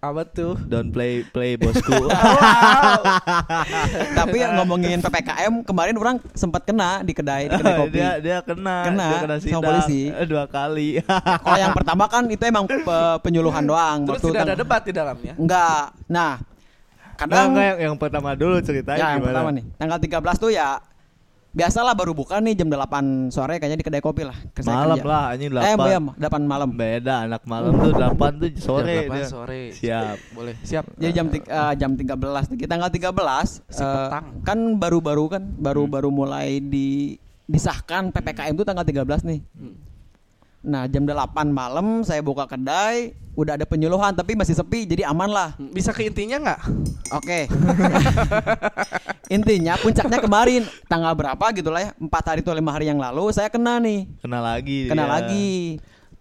Apa 0.00 0.24
tuh 0.24 0.56
Don't 0.62 0.88
play 0.88 1.20
play 1.22 1.54
bosku. 1.54 1.92
Tapi 4.14 4.36
yang 4.38 4.56
ngomongin 4.56 4.98
PPKM 4.98 5.60
kemarin 5.60 5.94
orang 5.94 6.16
sempat 6.32 6.64
kena 6.64 7.00
di 7.00 7.12
kedai 7.12 7.46
di 7.46 7.54
kedai 7.54 7.76
kopi. 7.76 7.92
dia 7.94 8.10
dia 8.16 8.38
kena, 8.40 8.76
Kena 8.82 9.06
dia 9.06 9.18
kena 9.20 9.34
sama 9.34 9.44
sidang 9.44 9.60
polisi. 9.62 10.00
eh, 10.08 10.24
dua 10.24 10.44
kali. 10.46 11.04
Kalau 11.44 11.58
yang 11.58 11.72
pertama 11.72 12.04
kan 12.06 12.24
itu 12.26 12.40
emang 12.40 12.64
pe- 12.64 12.82
penyuluhan 13.20 13.60
doang. 13.62 13.98
terus 14.06 14.20
tidak 14.22 14.42
ada 14.42 14.48
tang- 14.48 14.60
debat 14.60 14.82
di 14.82 14.92
dalamnya 14.92 15.34
Enggak. 15.36 15.84
Nah, 16.06 16.32
kadang 17.14 17.52
enggak, 17.52 17.64
yang, 17.66 17.78
yang 17.84 17.96
pertama 17.96 18.32
dulu 18.32 18.56
ceritanya 18.58 18.96
ya 18.96 19.04
yang 19.06 19.20
gimana? 19.20 19.28
pertama 19.30 19.48
nih. 19.52 19.64
Tanggal 19.76 19.98
13 20.00 20.40
tuh 20.40 20.50
ya 20.50 20.68
biasalah 21.50 21.92
baru 21.92 22.12
buka 22.12 22.38
nih 22.38 22.54
jam 22.54 22.66
8 22.66 22.78
sore 23.28 23.56
kayaknya 23.56 23.76
di 23.76 23.84
kedai 23.84 23.98
kopi 23.98 24.22
lah. 24.22 24.38
Malam 24.60 24.96
kerja. 24.96 25.04
lah, 25.04 25.24
anjing 25.30 25.50
Eh, 25.50 25.74
8. 25.74 25.82
iya, 25.84 25.98
8 25.98 26.42
malam. 26.44 26.68
Beda 26.70 27.14
anak 27.24 27.42
malam 27.44 27.72
tuh 27.74 27.92
8 27.92 28.30
tuh 28.36 28.48
sore 28.56 28.86
Jam 28.86 28.94
delapan 29.02 29.16
dia. 29.16 29.26
sore 29.26 29.62
Siap. 29.72 30.16
boleh 30.32 30.54
siap 30.60 30.84
Jadi 30.94 31.12
jam 31.12 31.26
ti- 31.26 31.42
eh, 31.42 31.74
jam 31.74 31.90
13 31.92 32.44
Di 32.48 32.64
tanggal 32.64 32.88
13 32.88 33.60
Si 33.66 33.78
eh, 33.78 33.86
petang. 33.86 34.24
kan 34.40 34.58
baru-baru 34.76 35.24
kan 35.28 35.42
baru-baru 35.52 36.08
mulai 36.08 36.58
di 36.58 37.18
disahkan 37.44 38.10
PPKM 38.10 38.54
itu 38.54 38.62
tanggal 38.62 38.86
13 38.86 39.26
nih. 39.26 39.42
Hmm. 39.52 39.74
Nah, 40.60 40.84
jam 40.84 41.08
8 41.08 41.48
malam 41.48 42.04
saya 42.04 42.20
buka 42.20 42.44
kedai, 42.44 43.16
udah 43.32 43.56
ada 43.56 43.64
penyuluhan 43.64 44.12
tapi 44.12 44.36
masih 44.36 44.52
sepi 44.52 44.84
jadi 44.84 45.08
aman 45.08 45.32
lah. 45.32 45.48
bisa 45.72 45.88
ke 45.96 46.04
intinya 46.04 46.36
nggak 46.36 46.60
Oke. 47.16 47.48
Intinya 49.34 49.80
puncaknya 49.80 50.20
kemarin 50.20 50.62
tanggal 50.84 51.16
berapa 51.16 51.44
gitu 51.56 51.72
lah 51.72 51.88
ya. 51.88 51.90
4 51.96 52.06
hari 52.28 52.40
atau 52.44 52.52
5 52.52 52.60
hari 52.76 52.86
yang 52.92 53.00
lalu 53.00 53.32
saya 53.32 53.48
kena 53.48 53.80
nih. 53.80 54.04
Kena 54.20 54.38
lagi 54.44 54.92
Kena 54.92 55.04
dia. 55.08 55.12
lagi. 55.16 55.50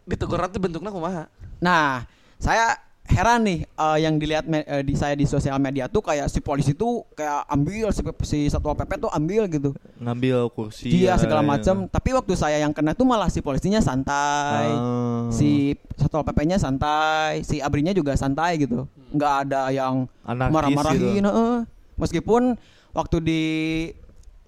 ditegur 0.10 0.42
tuh 0.50 0.58
bentuknya 0.58 0.90
kumaha 0.90 1.24
Nah, 1.62 2.08
saya 2.42 2.80
heran 3.10 3.42
nih 3.42 3.60
eh, 3.66 3.98
yang 4.06 4.16
dilihat 4.22 4.46
me- 4.46 4.66
eh, 4.66 4.84
di 4.86 4.94
saya 4.94 5.18
di 5.18 5.26
sosial 5.26 5.58
media 5.58 5.90
tuh 5.90 6.06
kayak 6.06 6.30
si 6.30 6.40
polisi 6.40 6.78
tuh 6.78 7.04
kayak 7.18 7.50
ambil 7.50 7.90
si, 7.90 8.02
si 8.24 8.40
satpol 8.48 8.78
pp 8.78 9.02
tuh 9.02 9.12
ambil 9.12 9.50
gitu. 9.50 9.74
Ngambil 9.98 10.48
kursi. 10.54 10.94
Dia 10.94 11.14
ya, 11.14 11.22
segala 11.22 11.42
ya. 11.42 11.48
macam. 11.50 11.76
Tapi 11.90 12.10
waktu 12.14 12.34
saya 12.38 12.62
yang 12.62 12.72
kena 12.72 12.94
tuh 12.94 13.10
malah 13.10 13.28
si 13.28 13.42
polisinya 13.42 13.82
santai. 13.82 14.70
Ah. 14.72 15.28
Si 15.34 15.74
satpol 15.98 16.24
pp-nya 16.24 16.62
santai, 16.62 17.42
si 17.44 17.60
abrinya 17.60 17.92
juga 17.92 18.14
santai 18.16 18.62
gitu. 18.62 18.86
nggak 19.10 19.34
ada 19.50 19.74
yang 19.74 20.06
marah-marahin. 20.24 21.18
gitu. 21.18 21.26
heeh. 21.26 21.58
Meskipun 21.98 22.56
waktu 22.94 23.18
di 23.20 23.44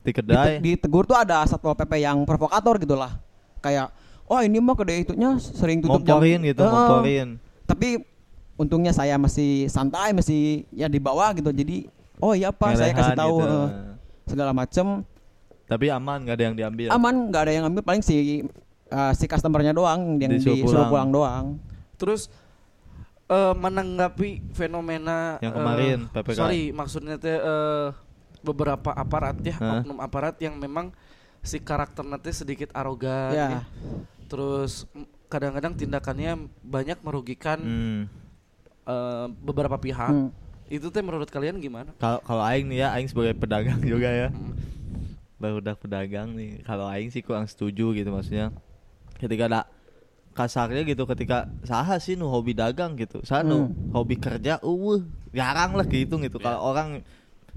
di 0.02 0.12
kedai. 0.13 0.62
dite- 0.62 0.86
ditegur 0.86 1.10
tuh 1.10 1.17
ada 1.17 1.43
satpol 1.50 1.74
pp 1.74 1.97
yang 1.97 2.24
provokator 2.30 2.78
gitu 2.78 2.93
lah. 2.93 3.17
Kayak 3.62 3.89
oh 4.30 4.39
ini 4.39 4.58
mah 4.63 4.78
kedai 4.78 5.04
itunya 5.04 5.36
sering 5.41 5.84
tutup 5.84 6.08
jam 6.08 6.24
gitu 6.24 6.63
ngomporin 6.63 7.36
tapi 7.71 8.04
untungnya 8.55 8.91
saya 8.91 9.15
masih 9.15 9.67
santai 9.67 10.11
masih 10.11 10.63
ya 10.69 10.85
di 10.85 10.97
bawah 10.97 11.31
gitu 11.31 11.49
jadi 11.49 11.87
oh 12.17 12.31
iya 12.31 12.49
pak 12.49 12.75
saya 12.75 12.91
kasih 12.91 13.15
tahu 13.15 13.35
gitu. 13.37 13.47
eh, 13.47 13.67
segala 14.25 14.51
macem 14.51 14.85
tapi 15.65 15.87
aman 15.87 16.19
nggak 16.21 16.35
ada 16.35 16.43
yang 16.43 16.55
diambil 16.55 16.87
aman 16.89 17.15
nggak 17.27 17.41
ada 17.41 17.51
yang 17.51 17.63
ngambil 17.65 17.83
paling 17.83 18.01
si 18.01 18.43
eh, 18.85 19.13
si 19.13 19.25
customernya 19.25 19.71
doang 19.71 20.17
yang 20.17 20.31
Disuruh 20.31 20.55
disuruh 20.55 20.65
pulang. 20.85 20.89
pulang 20.89 21.09
doang 21.09 21.45
Terus 21.95 22.33
eh, 23.27 23.53
menanggapi 23.53 24.29
fenomena 24.51 25.37
Yang 25.37 25.53
kemarin, 25.53 25.97
PPKM. 26.09 26.33
Sorry, 26.35 26.63
maksudnya 26.71 27.15
teh 27.15 27.31
eh, 27.31 27.87
beberapa 28.41 28.89
aparat 28.91 29.37
ya, 29.39 29.53
Hah? 29.55 29.79
oknum 29.79 30.01
aparat 30.01 30.33
yang 30.37 30.57
memang 30.57 30.89
si 31.39 31.57
karakternya 31.57 32.17
teh 32.17 32.33
sedikit 32.33 32.73
arogan 32.73 33.31
Ya. 33.31 33.47
ya. 33.51 33.61
Terus 34.25 34.89
kadang-kadang 35.27 35.73
tindakannya 35.73 36.35
banyak 36.59 36.97
merugikan 36.99 37.59
Hmm. 37.59 38.01
Eh, 38.91 39.25
beberapa 39.39 39.77
pihak. 39.77 40.12
Hmm. 40.12 40.30
Itu 40.67 40.88
teh 40.88 40.99
menurut 40.99 41.27
kalian 41.27 41.60
gimana? 41.60 41.91
kalau 41.95 42.19
kalau 42.21 42.43
aing 42.43 42.65
nih 42.65 42.80
ya 42.80 42.88
aing 42.91 43.08
sebagai 43.08 43.34
pedagang 43.34 43.80
juga 43.88 44.08
ya 44.08 44.30
Hmm. 44.30 44.56
baru 45.36 45.58
udah 45.58 45.73
pedagang 45.73 46.32
nih 46.32 46.62
kalau 46.62 46.86
aing 46.86 47.10
sih 47.10 47.19
kurang 47.19 47.43
setuju 47.43 47.91
gitu 47.91 48.08
maksudnya 48.08 48.54
ketika 49.17 49.43
ada 49.45 49.62
kasarnya 50.32 50.86
gitu 50.86 51.04
ketika 51.06 51.51
saha 51.62 51.97
sih 51.97 52.13
nu 52.13 52.30
hobi 52.30 52.54
dagang 52.54 52.95
gitu 52.95 53.19
saya 53.21 53.41
nu 53.41 53.67
Hmm. 53.67 53.73
hobi 53.91 54.15
kerja 54.15 54.62
uh 54.62 55.01
jarang 55.32 55.73
lah 55.73 55.84
gitu 55.84 56.15
gitu 56.17 56.38
kalau 56.38 56.62
orang 56.63 57.01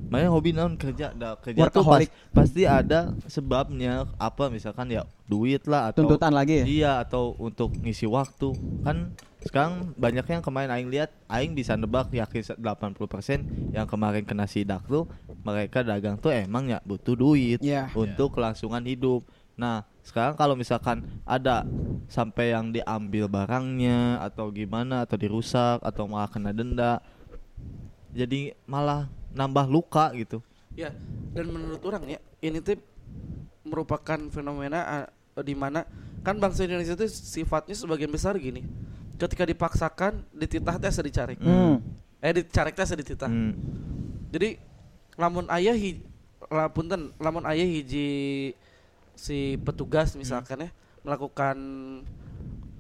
Makanya 0.05 0.31
hobi 0.31 0.51
naon 0.53 0.77
kerja, 0.77 1.11
da, 1.11 1.33
kerja 1.35 1.65
tuh 1.67 1.81
pas- 1.81 2.13
pasti 2.31 2.63
ada 2.63 3.15
sebabnya 3.25 4.05
apa 4.15 4.47
misalkan 4.47 4.87
ya 4.87 5.01
duit 5.25 5.65
lah 5.65 5.89
atau 5.89 6.05
tuntutan 6.05 6.29
lagi 6.31 6.61
ya 6.61 6.65
Iya 6.67 6.93
atau 7.01 7.33
untuk 7.39 7.73
ngisi 7.81 8.05
waktu 8.05 8.53
kan 8.83 9.17
sekarang 9.45 9.93
banyak 9.95 10.25
yang 10.25 10.43
kemarin 10.43 10.71
aing 10.73 10.89
lihat 10.89 11.13
aing 11.29 11.53
bisa 11.53 11.77
nebak 11.77 12.09
yakin 12.11 12.57
80% 12.57 13.77
yang 13.77 13.85
kemarin 13.85 14.25
kena 14.25 14.49
sidak 14.49 14.83
tuh 14.89 15.05
mereka 15.45 15.85
dagang 15.85 16.17
tuh 16.17 16.33
emang 16.33 16.73
ya 16.73 16.81
butuh 16.83 17.13
duit 17.13 17.61
Iya. 17.61 17.93
untuk 17.93 18.35
kelangsungan 18.35 18.83
hidup. 18.89 19.23
Nah 19.55 19.85
sekarang 20.01 20.35
kalau 20.35 20.57
misalkan 20.57 21.05
ada 21.23 21.63
sampai 22.09 22.57
yang 22.57 22.73
diambil 22.73 23.29
barangnya 23.29 24.21
atau 24.25 24.49
gimana 24.49 25.05
atau 25.05 25.17
dirusak 25.17 25.85
atau 25.85 26.09
malah 26.09 26.29
kena 26.33 26.51
denda 26.53 27.05
jadi 28.15 28.55
malah 28.65 29.11
nambah 29.35 29.67
luka 29.67 30.15
gitu. 30.15 30.39
Ya, 30.75 30.95
dan 31.35 31.51
menurut 31.51 31.83
orang 31.87 32.07
ya, 32.07 32.21
ini 32.43 32.59
tuh 32.63 32.79
merupakan 33.67 34.19
fenomena 34.31 35.07
uh, 35.35 35.43
di 35.43 35.55
mana 35.55 35.87
kan 36.23 36.39
bangsa 36.39 36.67
Indonesia 36.67 36.95
itu 36.95 37.07
sifatnya 37.11 37.75
sebagian 37.75 38.11
besar 38.11 38.39
gini. 38.39 38.63
Ketika 39.15 39.45
dipaksakan, 39.45 40.27
dititah 40.31 40.77
teh 40.77 40.91
sedicari. 40.91 41.35
Hmm. 41.39 41.79
Eh 42.19 42.33
dicarek 42.35 42.75
teh 42.75 42.85
sedititah. 42.85 43.31
Hmm. 43.31 43.55
Jadi 44.29 44.59
lamun 45.15 45.47
ayah 45.49 45.73
hi, 45.73 46.03
la, 46.49 46.67
punten, 46.67 47.15
lamun 47.17 47.47
ayah 47.47 47.63
hiji 47.63 48.51
si 49.15 49.55
petugas 49.63 50.13
misalkan 50.15 50.67
ya 50.67 50.71
melakukan 51.07 51.55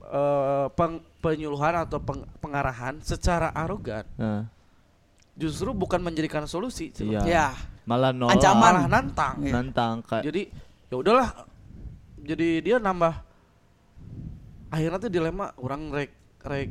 eh, 0.05 0.67
peng- 0.75 1.05
penyuluhan 1.19 1.79
atau 1.79 1.99
peng- 1.99 2.27
pengarahan 2.39 2.99
secara 3.01 3.55
arogan, 3.55 4.03
Nah, 4.15 4.51
justru 5.33 5.71
bukan 5.71 5.99
menjadikan 5.99 6.45
solusi. 6.45 6.91
Iya. 6.93 7.23
ya 7.23 7.47
malah 7.85 8.11
nolak 8.11 8.35
Ancaman. 8.35 8.61
malah 8.61 8.85
nantang. 8.87 9.35
Iya. 9.41 9.53
nantang 9.55 9.95
kayak 10.03 10.25
jadi 10.25 10.43
ya 10.89 10.97
udahlah 10.97 11.29
jadi 12.19 12.49
dia 12.61 12.77
nambah 12.79 13.13
akhirnya 14.69 14.99
tuh 14.99 15.13
dilema 15.13 15.53
orang 15.55 15.93
rek 15.93 16.11
rek 16.45 16.69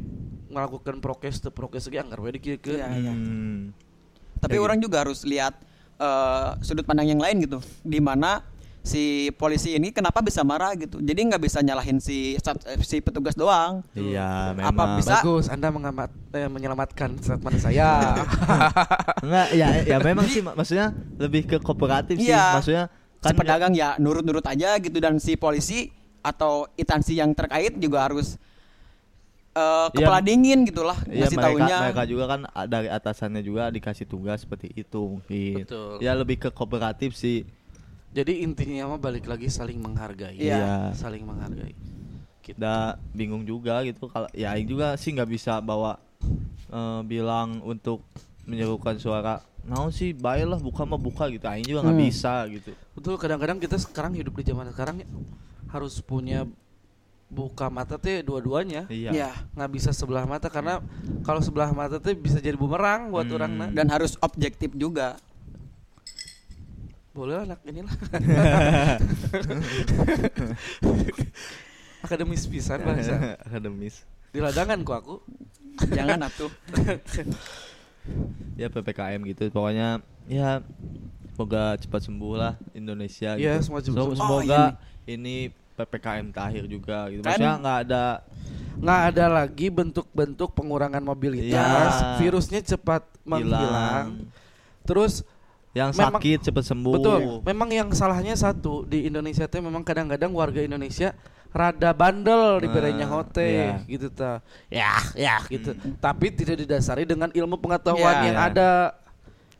melakukan 0.48 0.98
prokes 1.00 1.38
tuh 1.40 1.50
prokes 1.50 1.86
lagi 1.86 1.98
anggar 1.98 2.20
we 2.20 2.30
dikiekeun. 2.32 2.78
Iya, 2.78 2.88
iya. 2.94 3.12
Hmm. 3.12 3.74
tapi 4.38 4.56
Ya 4.56 4.62
orang 4.62 4.78
juga 4.78 5.02
harus 5.02 5.24
lihat 5.24 5.58
eh, 5.96 6.50
sudut 6.60 6.84
pandang 6.84 7.08
yang 7.08 7.18
lain 7.18 7.42
gitu 7.42 7.58
di 7.80 7.98
mana 7.98 8.46
si 8.82 9.04
polisi 9.32 9.74
ini 9.74 9.90
kenapa 9.90 10.20
bisa 10.20 10.44
marah 10.44 10.76
gitu 10.76 11.00
jadi 11.00 11.16
nggak 11.24 11.40
bisa 11.42 11.58
nyalahin 11.60 11.98
si 11.98 12.36
eh, 12.36 12.42
si 12.82 13.00
petugas 13.00 13.32
doang 13.34 13.80
Iya, 13.94 14.52
Apa 14.52 14.60
memang. 14.60 15.00
bisa- 15.00 15.18
bagus 15.18 15.48
anda 15.48 15.68
mengamat 15.70 16.12
eh, 16.30 16.46
menyelamatkan 16.46 17.16
statement 17.18 17.58
saya 17.58 18.14
Enggak, 19.24 19.48
ya 19.54 19.68
ya 19.86 19.98
memang 19.98 20.28
sih 20.28 20.42
mak- 20.42 20.54
maksudnya 20.54 20.92
lebih 21.16 21.48
ke 21.48 21.58
kooperatif 21.58 22.20
sih. 22.20 22.30
Iya. 22.30 22.60
Maksudnya 22.60 22.84
si 23.16 23.24
kan 23.24 23.34
pedagang 23.34 23.72
ya 23.72 23.96
nurut-nurut 23.98 24.44
aja 24.44 24.76
gitu 24.78 25.00
dan 25.00 25.16
si 25.16 25.34
polisi 25.34 25.88
atau 26.20 26.68
instansi 26.76 27.16
yang 27.16 27.32
terkait 27.32 27.74
juga 27.78 28.04
harus 28.04 28.36
eh, 29.54 29.88
Iya. 29.88 29.90
kepala 29.96 30.20
dingin 30.20 30.60
gitulah 30.64 30.98
ya 31.06 31.24
ngasih 31.24 31.38
mereka 31.38 31.48
taunya 31.48 31.78
mereka 31.80 32.04
juga 32.04 32.24
kan 32.28 32.42
a- 32.48 32.66
dari 32.66 32.88
atasannya 32.88 33.42
juga 33.42 33.70
dikasih 33.70 34.06
tugas 34.06 34.42
seperti 34.42 34.74
itu 34.74 35.00
mungkin. 35.14 35.62
Betul. 35.62 35.98
Ya 36.00 36.12
lebih 36.14 36.38
ke 36.38 36.50
kooperatif 36.50 37.14
sih. 37.14 37.46
jadi 38.10 38.42
intinya 38.42 38.88
mah 38.88 39.02
balik 39.02 39.26
lagi 39.26 39.50
saling 39.50 39.78
menghargai 39.78 40.38
Iya. 40.38 40.94
saling 40.94 41.22
menghargai 41.22 41.74
gitu. 41.74 42.14
Kita 42.44 42.76
bingung 43.10 43.42
juga 43.42 43.82
gitu 43.82 44.06
kalau 44.06 44.30
ya 44.32 44.52
Aing 44.52 44.68
juga 44.68 44.94
sih 44.94 45.10
nggak 45.12 45.26
bisa 45.28 45.58
bawa 45.60 45.98
eh, 46.68 47.02
bilang 47.04 47.58
untuk 47.62 48.06
menyerukan 48.44 48.98
suara 48.98 49.42
Nah 49.64 49.88
sih 49.90 50.12
baiklah 50.12 50.60
buka 50.60 50.84
mah 50.84 51.00
buka 51.00 51.26
gitu 51.28 51.42
Aing 51.44 51.64
juga 51.64 51.82
nggak 51.82 51.96
Hmm. 51.96 52.06
bisa 52.06 52.34
gitu 52.48 52.72
betul 52.94 53.16
kadang-kadang 53.16 53.58
kita 53.58 53.78
sekarang 53.78 54.14
hidup 54.14 54.36
di 54.36 54.44
zaman 54.44 54.70
sekarang 54.70 55.00
ya, 55.00 55.08
harus 55.68 55.98
punya 56.00 56.46
buka 57.34 57.68
mata 57.68 57.98
teh 57.98 58.22
dua-duanya. 58.22 58.86
Iya. 58.88 59.10
Ya 59.10 59.30
nggak 59.52 59.72
bisa 59.72 59.90
sebelah 59.90 60.24
mata 60.24 60.48
karena 60.48 60.80
kalau 61.22 61.42
sebelah 61.42 61.74
mata 61.74 61.98
teh 61.98 62.14
bisa 62.14 62.38
jadi 62.38 62.54
bumerang 62.54 63.10
buat 63.10 63.26
Hmm. 63.26 63.36
orang 63.36 63.52
nah. 63.52 63.70
dan 63.70 63.90
harus 63.90 64.14
objektif 64.20 64.70
juga. 64.74 65.18
Boleh 67.12 67.36
lah 67.36 67.46
anak 67.48 67.60
inilah. 67.64 67.94
Akademis 72.02 72.46
pisan 72.46 72.82
bahasa 72.82 73.38
Akademis. 73.40 74.04
Di 74.30 74.40
ladangan 74.40 74.82
kok 74.82 74.98
aku. 74.98 75.16
Jangan 75.90 76.20
atuh. 76.24 76.52
Ya 78.60 78.68
ppkm 78.68 79.24
gitu. 79.32 79.48
Pokoknya 79.48 80.04
ya 80.28 80.60
semoga 81.32 81.80
cepat 81.80 82.04
sembuh 82.04 82.34
lah 82.36 82.54
Indonesia 82.76 83.40
Iya, 83.40 83.56
gitu. 83.56 83.72
semoga 83.72 83.82
cepat 83.82 83.96
So- 83.96 84.12
sembuh. 84.12 84.42
semoga 84.44 84.60
Oh, 84.60 84.70
ini 85.06 85.36
ppkm 85.74 86.26
terakhir 86.30 86.64
juga 86.70 87.10
gitu. 87.10 87.22
Kan- 87.22 87.34
maksudnya 87.34 87.54
nggak 87.60 87.78
ada 87.90 88.04
nggak 88.74 89.02
ada 89.14 89.26
lagi 89.30 89.68
bentuk-bentuk 89.70 90.50
pengurangan 90.54 91.02
mobilitas. 91.02 91.54
Iya. 91.54 92.18
virusnya 92.18 92.60
cepat 92.64 93.06
menghilang. 93.22 93.62
Hilang. 93.62 94.08
Terus 94.84 95.14
yang 95.74 95.90
Memang- 95.94 96.22
sakit 96.22 96.40
cepat 96.46 96.64
sembuh. 96.70 96.94
Betul. 96.98 97.22
Memang 97.42 97.70
yang 97.70 97.90
salahnya 97.94 98.38
satu 98.38 98.86
di 98.86 99.10
Indonesia 99.10 99.46
teh 99.46 99.62
memang 99.62 99.82
kadang-kadang 99.82 100.30
warga 100.30 100.62
Indonesia 100.62 101.14
rada 101.54 101.94
bandel 101.94 102.66
di 102.66 102.68
Nah, 102.70 102.74
berenya 102.74 103.06
hote 103.06 103.46
iya. 103.46 103.78
gitu 103.86 104.10
ta. 104.10 104.42
Ya 104.74 104.98
ya 105.14 105.38
gitu. 105.50 105.74
Tapi 106.02 106.34
tidak 106.34 106.66
didasari 106.66 107.06
dengan 107.06 107.30
ilmu 107.30 107.62
pengetahuan 107.62 108.16
Ya, 108.22 108.26
yang 108.26 108.38
ya. 108.38 108.46
ada. 108.50 108.72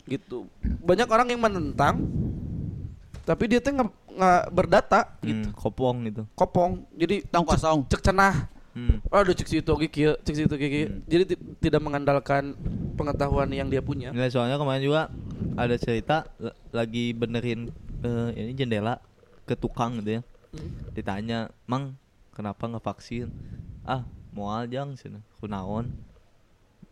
Gitu. 0.04 0.50
Banyak 0.84 1.06
orang 1.08 1.28
yang 1.30 1.42
menentang 1.42 2.02
tapi 3.24 3.48
dia 3.48 3.64
tuh 3.64 3.72
nggak 3.72 3.88
nggak 4.14 4.44
berdata 4.54 5.02
gitu. 5.22 5.50
Hmm, 5.50 5.54
kopong 5.54 5.98
gitu. 6.08 6.24
Kopong. 6.34 6.72
Jadi 6.94 7.26
tong 7.28 7.46
kosong. 7.46 7.86
cek 7.90 8.02
cenah. 8.02 8.48
Hmm. 8.74 8.98
Aduh 9.14 9.38
cek 9.38 9.46
situ 9.46 9.74
kieu, 9.90 10.14
cek 10.18 10.36
situ 10.36 10.56
kieu. 10.58 10.90
Hmm. 10.90 11.02
Jadi 11.06 11.24
ti- 11.34 11.42
tidak 11.70 11.82
mengandalkan 11.82 12.58
pengetahuan 12.94 13.50
yang 13.54 13.70
dia 13.70 13.82
punya. 13.82 14.10
Nggak, 14.10 14.34
soalnya 14.34 14.58
kemarin 14.58 14.82
juga 14.82 15.02
ada 15.54 15.76
cerita 15.78 16.26
lagi 16.74 17.14
benerin 17.14 17.70
eh, 18.02 18.30
ini 18.34 18.52
jendela 18.54 18.98
ke 19.46 19.54
tukang 19.54 20.02
gitu 20.02 20.18
ya. 20.18 20.22
Hmm. 20.54 20.70
ditanya 20.94 21.50
mang 21.66 21.98
kenapa 22.30 22.70
nggak 22.70 22.86
vaksin? 22.86 23.34
Ah 23.82 24.06
mau 24.34 24.54
aja 24.54 24.86
sih 24.94 25.10
kunaon? 25.42 25.90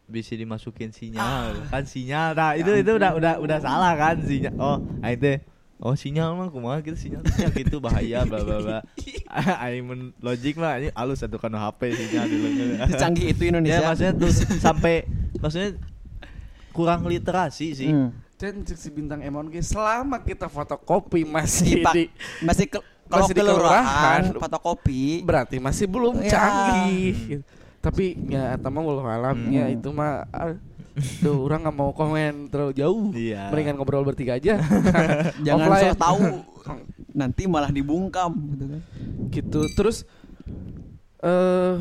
Bisa 0.09 0.33
dimasukin 0.35 0.91
sinyal. 0.91 1.69
Kan 1.69 1.85
sinyal 1.85 2.33
nah 2.33 2.51
itu 2.57 2.67
itu 2.73 2.91
udah 2.97 3.15
udah 3.15 3.33
udah 3.37 3.57
salah 3.61 3.93
kan 3.95 4.17
sinyal. 4.19 4.53
Oh 4.57 4.77
ah, 4.99 5.09
itu 5.13 5.37
oh 5.81 5.93
sinyal 5.93 6.33
mah 6.33 6.47
kumaha 6.47 6.79
gitu 6.79 6.95
sinyal 6.95 7.25
sinyal 7.25 7.51
gitu 7.51 7.77
bahaya 7.77 8.21
bla 8.23 8.39
bla 8.39 8.57
bla 8.59 8.77
aing 9.65 9.83
men 9.83 10.01
logik 10.19 10.55
mah 10.55 10.77
ini 10.77 10.89
alus 10.93 11.19
satu 11.19 11.35
kan 11.35 11.49
HP 11.49 11.81
sinyal 11.91 12.25
dulu 12.25 12.47
secanggih 12.87 13.25
itu 13.33 13.41
Indonesia 13.43 13.77
ya 13.77 13.87
maksudnya 13.87 14.13
tuh 14.13 14.31
sampai 14.57 15.09
maksudnya 15.35 15.69
kurang 16.69 17.03
literasi 17.03 17.67
sih 17.73 17.89
Hmm. 17.89 18.11
Dan 18.37 18.65
cek 18.65 18.73
si 18.73 18.89
bintang 18.89 19.21
Emon 19.21 19.45
ge 19.47 19.61
selama 19.61 20.17
kita 20.17 20.49
fotokopi 20.49 21.21
masih 21.21 21.77
Di, 21.77 21.85
Pak, 21.85 21.93
di 21.93 22.03
masih 22.41 22.65
ke, 22.65 22.81
kalau 23.05 23.21
masih 23.21 23.33
di 23.33 23.37
kelurahan, 23.37 23.77
kelurahan 23.77 24.21
fotokopi 24.33 25.01
berarti 25.21 25.55
masih 25.61 25.85
belum 25.85 26.17
Ya. 26.19 26.29
canggih. 26.31 27.13
gitu. 27.29 27.43
Tapi 27.77 28.17
ya 28.25 28.57
eta 28.57 28.69
mah 28.69 28.81
wallahu 28.81 29.05
alam 29.05 29.37
Hmm. 29.37 29.53
ya 29.53 29.69
itu 29.69 29.89
mah 29.89 30.25
ah, 30.33 30.57
Duh, 30.93 31.47
orang 31.47 31.63
nggak 31.63 31.77
mau 31.77 31.91
komen 31.91 32.51
terlalu 32.51 32.73
jauh. 32.75 33.15
Iya. 33.15 33.47
Mendingan 33.47 33.79
ngobrol 33.79 34.03
bertiga 34.03 34.35
aja. 34.35 34.59
jangan 35.45 35.67
Offline. 35.67 35.83
sok 35.87 35.97
tahu 35.97 36.19
nanti 37.21 37.43
malah 37.47 37.71
dibungkam 37.71 38.31
gitu 38.55 38.65
kan 38.67 38.81
gitu. 39.31 39.61
Terus 39.75 39.97
eh 41.21 41.75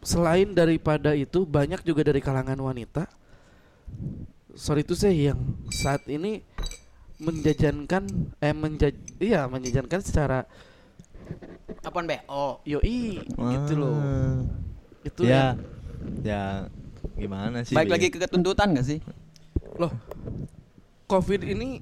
selain 0.00 0.54
daripada 0.54 1.16
itu 1.16 1.42
banyak 1.42 1.82
juga 1.82 2.06
dari 2.06 2.22
kalangan 2.22 2.54
wanita 2.54 3.10
sorry 4.54 4.86
itu 4.86 4.94
saya 4.94 5.34
yang 5.34 5.40
saat 5.66 6.06
ini 6.06 6.46
menjajankan 7.18 8.06
eh 8.38 8.54
menjaj 8.54 8.94
iya 9.18 9.50
menjajankan 9.50 10.00
secara 10.00 10.46
Apaan 11.82 12.06
be? 12.06 12.22
Oh, 12.30 12.62
yoi 12.62 13.18
gitu 13.26 13.72
loh 13.74 13.98
itu 15.02 15.26
ya 15.26 15.58
yang- 15.58 15.58
ya 16.22 16.42
gimana 17.16 17.58
sih 17.62 17.72
baik 17.72 17.88
lagi 17.88 18.06
ke 18.08 18.18
ketuntutan 18.18 18.70
gak 18.70 18.86
sih? 18.86 19.00
loh 19.74 19.92
covid 21.04 21.42
ini 21.42 21.80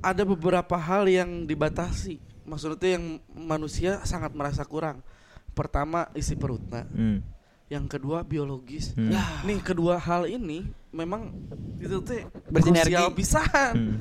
ada 0.00 0.22
beberapa 0.22 0.74
hal 0.74 1.06
yang 1.06 1.44
dibatasi 1.44 2.18
maksudnya 2.42 2.94
yang 2.94 3.04
manusia 3.28 3.98
sangat 4.02 4.30
merasa 4.30 4.62
kurang 4.62 5.02
pertama 5.52 6.10
isi 6.12 6.34
perutnya 6.34 6.84
Hmm. 6.88 7.22
yang 7.66 7.86
kedua 7.86 8.22
biologis 8.22 8.92
Hmm. 8.92 9.10
Ya. 9.10 9.22
nih 9.42 9.58
kedua 9.60 9.96
hal 9.96 10.26
ini 10.26 10.62
memang 10.90 11.34
itu 11.76 11.98
teh 12.00 12.22
Bersinergi. 12.46 12.94
pisan 13.12 13.74
Hmm. 13.74 13.96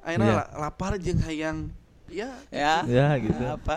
Iya. 0.00 0.18
la- 0.40 0.50
lapar 0.60 0.96
jeung 0.96 1.20
hayang 1.20 1.68
ya 2.08 2.32
Ya. 2.48 2.82
ya 2.82 3.08
gitu 3.18 3.44
Apa? 3.44 3.76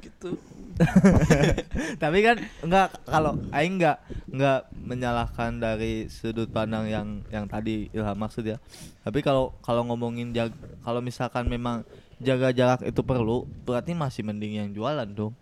gitu 0.00 0.30
tapi 2.02 2.18
kan 2.20 2.36
enggak 2.60 2.88
kalau 3.08 3.40
aing 3.52 3.80
enggak 3.80 3.98
enggak 4.28 4.60
menyalahkan 4.76 5.56
dari 5.56 6.06
sudut 6.12 6.48
pandang 6.52 6.86
yang 6.86 7.06
yang 7.32 7.48
tadi 7.48 7.88
Ilham 7.90 8.16
maksud 8.16 8.44
ya. 8.44 8.60
Tapi 9.02 9.24
kalau 9.24 9.56
kalau 9.64 9.84
ngomongin 9.88 10.36
jag 10.36 10.52
kalau 10.84 11.00
misalkan 11.00 11.48
memang 11.48 11.82
jaga 12.20 12.52
jarak 12.52 12.80
itu 12.84 13.00
perlu 13.00 13.48
berarti 13.64 13.96
masih 13.96 14.24
mending 14.24 14.60
yang 14.60 14.70
jualan 14.72 15.08
dong. 15.08 15.32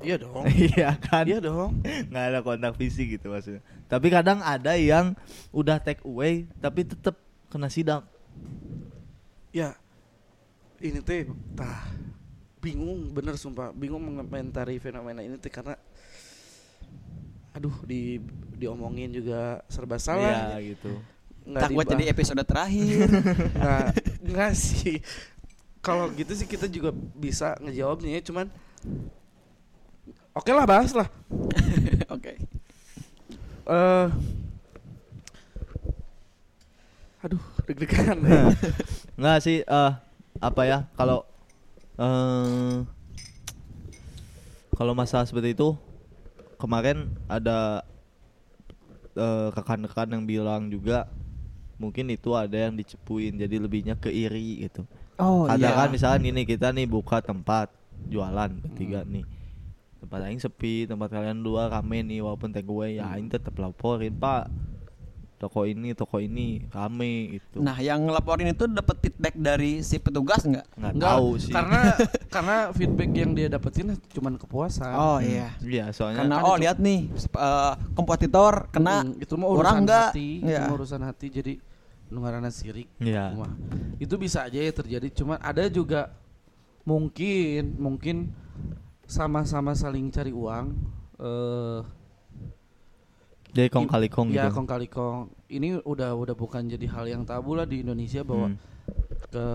Iya 0.00 0.16
dong. 0.20 0.44
Iya 0.74 0.96
kan? 0.98 1.24
Iya 1.28 1.38
dong. 1.38 1.80
Nggak 1.84 2.24
ada 2.32 2.38
kontak 2.42 2.74
fisik 2.74 3.20
gitu 3.20 3.30
maksudnya. 3.30 3.62
Tapi 3.86 4.06
kadang 4.10 4.42
ada 4.42 4.74
yang 4.74 5.14
udah 5.54 5.78
take 5.78 6.02
away 6.06 6.46
tapi 6.58 6.86
tetap 6.86 7.18
kena 7.50 7.66
sidak 7.66 8.06
ya 9.50 9.74
ini 10.78 11.02
teh 11.02 11.26
tah 11.58 11.90
bingung 12.60 13.10
bener 13.10 13.34
sumpah 13.34 13.72
bingung 13.72 14.00
mengomentari 14.00 14.76
fenomena 14.76 15.20
ini 15.20 15.34
teh 15.34 15.48
karena 15.48 15.74
aduh 17.50 17.72
di 17.82 18.20
diomongin 18.52 19.10
juga 19.10 19.40
serba 19.66 19.96
salah 19.96 20.54
Iya, 20.54 20.74
gitu 20.74 20.92
nggak 21.42 21.62
Tak 21.62 21.70
buat 21.70 21.82
dibah- 21.82 21.92
jadi 21.96 22.04
episode 22.06 22.42
terakhir. 22.42 23.08
nggak 23.56 23.86
nggak 24.22 24.52
sih 24.52 25.00
kalau 25.80 26.12
gitu 26.12 26.30
sih 26.30 26.44
kita 26.44 26.68
juga 26.68 26.92
bisa 27.16 27.56
ngejawabnya 27.58 28.10
ya 28.12 28.22
cuman 28.22 28.46
oke 30.30 30.50
lah 30.50 30.64
bahas 30.64 30.92
lah 30.92 31.08
Oke. 32.14 32.36
eh 33.66 34.06
aduh 37.20 37.40
deg-degan 37.64 38.16
ya. 38.22 38.42
nggak 39.14 39.38
sih 39.40 39.60
eh 39.60 39.92
apa 40.38 40.62
ya 40.62 40.78
kalau 40.94 41.24
eh 42.00 42.76
kalau 44.74 44.92
masalah 44.96 45.26
seperti 45.28 45.52
itu 45.54 45.76
kemarin 46.60 47.08
ada 47.28 47.84
eh, 49.16 49.48
rekan-rekan 49.54 50.08
yang 50.14 50.24
bilang 50.26 50.62
juga 50.70 51.08
mungkin 51.80 52.12
itu 52.12 52.30
ada 52.36 52.68
yang 52.68 52.74
dicepuin 52.76 53.36
jadi 53.40 53.56
lebihnya 53.60 53.96
ke 53.98 54.12
iri 54.12 54.64
gitu 54.68 54.84
Oh 55.20 55.44
katakan 55.44 55.88
iya. 55.88 55.92
misalkan 55.92 56.22
gini 56.28 56.42
kita 56.48 56.72
nih 56.72 56.86
buka 56.88 57.20
tempat 57.20 57.68
jualan 58.08 58.50
bertiga 58.64 59.04
Hmm. 59.04 59.12
nih 59.14 59.24
tempat 60.00 60.20
aing 60.28 60.40
sepi 60.40 60.88
tempat 60.88 61.08
kalian 61.12 61.40
dua 61.44 61.68
rame 61.72 62.00
nih 62.04 62.20
walaupun 62.24 62.50
take 62.54 62.68
away 62.68 63.00
ya 63.00 63.06
aing 63.14 63.28
tetap 63.28 63.54
laporin 63.60 64.14
pak 64.16 64.48
toko 65.40 65.64
ini 65.64 65.96
toko 65.96 66.20
ini 66.20 66.68
rame 66.68 67.12
itu 67.34 67.58
Nah, 67.58 67.72
yang 67.74 68.04
ngelaporin 68.04 68.44
itu 68.46 68.68
dapat 68.68 69.00
feedback 69.00 69.32
dari 69.34 69.80
si 69.80 69.96
petugas 69.96 70.44
nggak? 70.44 70.68
nggak 70.76 70.94
tahu 70.94 71.28
sih 71.40 71.48
karena 71.48 71.80
karena 72.34 72.56
feedback 72.70 73.10
yang 73.10 73.32
dia 73.32 73.48
dapetin 73.48 73.96
cuman 74.12 74.36
kepuasan 74.36 74.92
Oh 74.92 75.16
Hmm. 75.16 75.24
iya. 75.24 75.48
iya 75.58 75.84
soalnya 75.90 76.20
Karena 76.22 76.36
kan 76.36 76.44
oh 76.44 76.56
lihat 76.56 76.76
nih 76.76 77.08
eh, 77.16 77.74
kompetitor 77.90 78.68
kena 78.68 79.00
Hmm, 79.00 79.16
itu 79.16 79.32
mah 79.34 79.48
urusan 79.48 79.64
orang 79.64 79.76
nggak? 79.82 80.04
hati 80.12 80.28
Iya. 80.38 80.52
itu 80.52 80.60
mah 80.62 80.76
urusan 80.76 81.02
hati 81.02 81.26
jadi 81.32 81.52
nungarana 82.06 82.50
sirik 82.50 82.88
Iya. 83.00 83.32
Wah, 83.32 83.52
itu 83.96 84.14
bisa 84.14 84.44
aja 84.44 84.60
ya 84.60 84.70
terjadi 84.70 85.08
cuma 85.14 85.40
ada 85.40 85.64
juga 85.66 86.12
mungkin 86.82 87.76
mungkin 87.76 88.16
sama-sama 89.04 89.72
saling 89.72 90.08
cari 90.08 90.30
uang 90.30 90.66
eh 91.18 91.80
jadi 93.50 93.68
kong 93.68 93.86
kali 93.86 94.08
kong 94.08 94.28
ya 94.30 94.46
gitu. 94.48 94.56
kong 94.56 94.68
kali 94.68 94.86
kong. 94.86 95.18
Ini 95.46 95.82
udah 95.82 96.14
udah 96.14 96.34
bukan 96.34 96.66
jadi 96.66 96.86
hal 96.90 97.04
yang 97.06 97.22
tabu 97.26 97.58
lah 97.58 97.66
di 97.66 97.82
Indonesia 97.82 98.22
bahwa 98.22 98.50
Hmm. 98.50 98.58
ke 99.30 99.46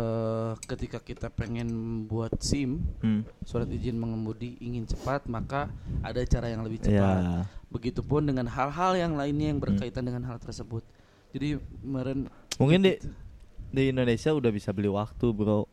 ketika 0.71 1.03
kita 1.03 1.27
pengen 1.27 1.67
buat 2.08 2.31
SIM 2.39 2.79
Hmm. 3.03 3.27
surat 3.43 3.67
izin 3.67 3.99
mengemudi 3.99 4.55
ingin 4.60 4.88
cepat 4.88 5.27
maka 5.27 5.67
ada 5.99 6.23
cara 6.23 6.47
yang 6.47 6.63
lebih 6.63 6.79
ya 6.84 6.88
cepat. 6.88 7.21
Begitupun 7.67 8.23
dengan 8.23 8.47
hal-hal 8.47 8.95
yang 8.95 9.19
lainnya 9.19 9.51
yang 9.51 9.60
berkaitan 9.60 10.08
dengan 10.08 10.23
hal 10.23 10.39
tersebut. 10.39 10.86
Jadi 11.36 11.60
meren 11.84 12.31
mungkin 12.55 12.88
di 12.88 12.95
di 13.67 13.91
Indonesia 13.91 14.31
udah 14.31 14.51
bisa 14.55 14.71
beli 14.71 14.88
waktu 14.88 15.25
bro 15.36 15.67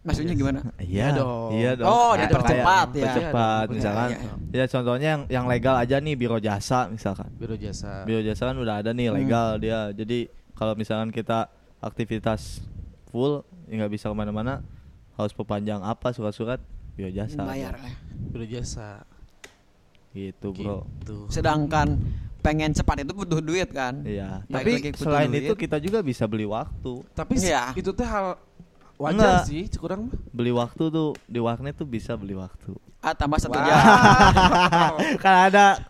Maksudnya 0.00 0.32
gimana? 0.32 0.60
iya 0.80 0.80
Iya 0.80 1.06
dong. 1.12 1.48
iya 1.52 1.70
dong 1.76 1.86
Oh, 1.86 2.12
Kayak- 2.12 2.22
dipercepat 2.26 2.88
ya. 2.88 2.94
dipercepat 2.96 3.64
Iya, 3.64 3.74
misalkan 3.74 4.08
iya, 4.08 4.56
ya 4.56 4.64
contohnya 4.66 5.08
yang 5.10 5.22
yang 5.28 5.44
legal 5.46 5.74
aja 5.76 5.96
nih 5.96 6.14
biro 6.14 6.38
jasa 6.38 6.88
misalkan 6.88 7.28
biro 7.34 7.52
jasa 7.54 8.02
biro 8.02 8.20
jasa 8.20 8.42
kan 8.44 8.56
udah 8.56 8.80
ada 8.80 8.90
nih 8.90 9.06
Hmm. 9.06 9.16
legal 9.18 9.48
dia 9.56 9.92
jadi 9.92 10.18
kalau 10.52 10.72
misalkan 10.72 11.08
kita 11.10 11.52
aktivitas 11.78 12.64
full 13.06 13.44
ya 13.66 13.76
nggak 13.76 13.92
bisa 13.92 14.06
ke 14.06 14.14
mana-mana 14.14 14.64
harus 15.14 15.30
perpanjang 15.30 15.80
apa 15.80 16.10
surat-surat 16.10 16.60
biro 16.90 17.08
jasa 17.10 17.40
Bayar 17.42 17.76
lah. 17.76 17.92
biro 18.26 18.46
jasa 18.46 19.04
gitu 20.10 20.50
bro 20.50 20.82
gitu. 20.98 21.28
Sedangkan 21.28 22.00
pengen 22.40 22.72
cepat 22.72 23.04
itu 23.04 23.12
butuh 23.12 23.38
duit 23.38 23.68
kan? 23.70 24.00
iya 24.02 24.40
tapi 24.46 24.80
selain 24.92 25.28
duit. 25.28 25.44
itu 25.44 25.54
kita 25.54 25.76
juga 25.76 26.00
bisa 26.00 26.24
beli 26.24 26.44
waktu 26.44 27.04
tapi 27.12 27.36
Iya. 27.36 27.76
itu 27.76 27.92
teh 27.92 28.02
hal 28.02 28.40
wajar 29.00 29.16
Enggak. 29.40 29.48
sih 29.48 29.64
kurang 29.72 30.00
mah. 30.06 30.18
Beli 30.30 30.52
waktu 30.52 30.82
tuh 30.86 31.16
di 31.24 31.40
warnet 31.40 31.72
tuh 31.72 31.88
bisa 31.88 32.12
beli 32.14 32.36
waktu. 32.36 32.76
Ah 33.00 33.16
tambah 33.16 33.40
satu 33.40 33.56
Wow. 33.56 33.64
jam. 33.64 33.80
kan 35.24 35.34
ada 35.48 35.80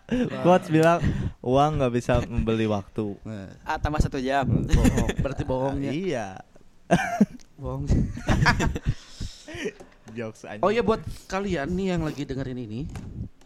quotes 0.41 0.71
bilang 0.71 1.03
uang 1.41 1.71
nggak 1.75 1.91
bisa 1.91 2.23
membeli 2.23 2.63
waktu. 2.65 3.19
Ah 3.61 3.75
tambah 3.75 3.99
satu 3.99 4.15
jam. 4.17 4.47
bohong. 4.47 5.07
Berarti 5.19 5.43
bohongnya 5.43 5.91
iya. 5.91 6.39
Bohong. 7.55 7.83
Jokes 10.11 10.43
aja 10.43 10.59
oh 10.59 10.67
ya 10.67 10.83
buat 10.83 10.99
kalian 11.25 11.71
nih 11.71 11.87
yang 11.89 12.03
lagi 12.03 12.23
dengerin 12.23 12.59
ini 12.59 12.83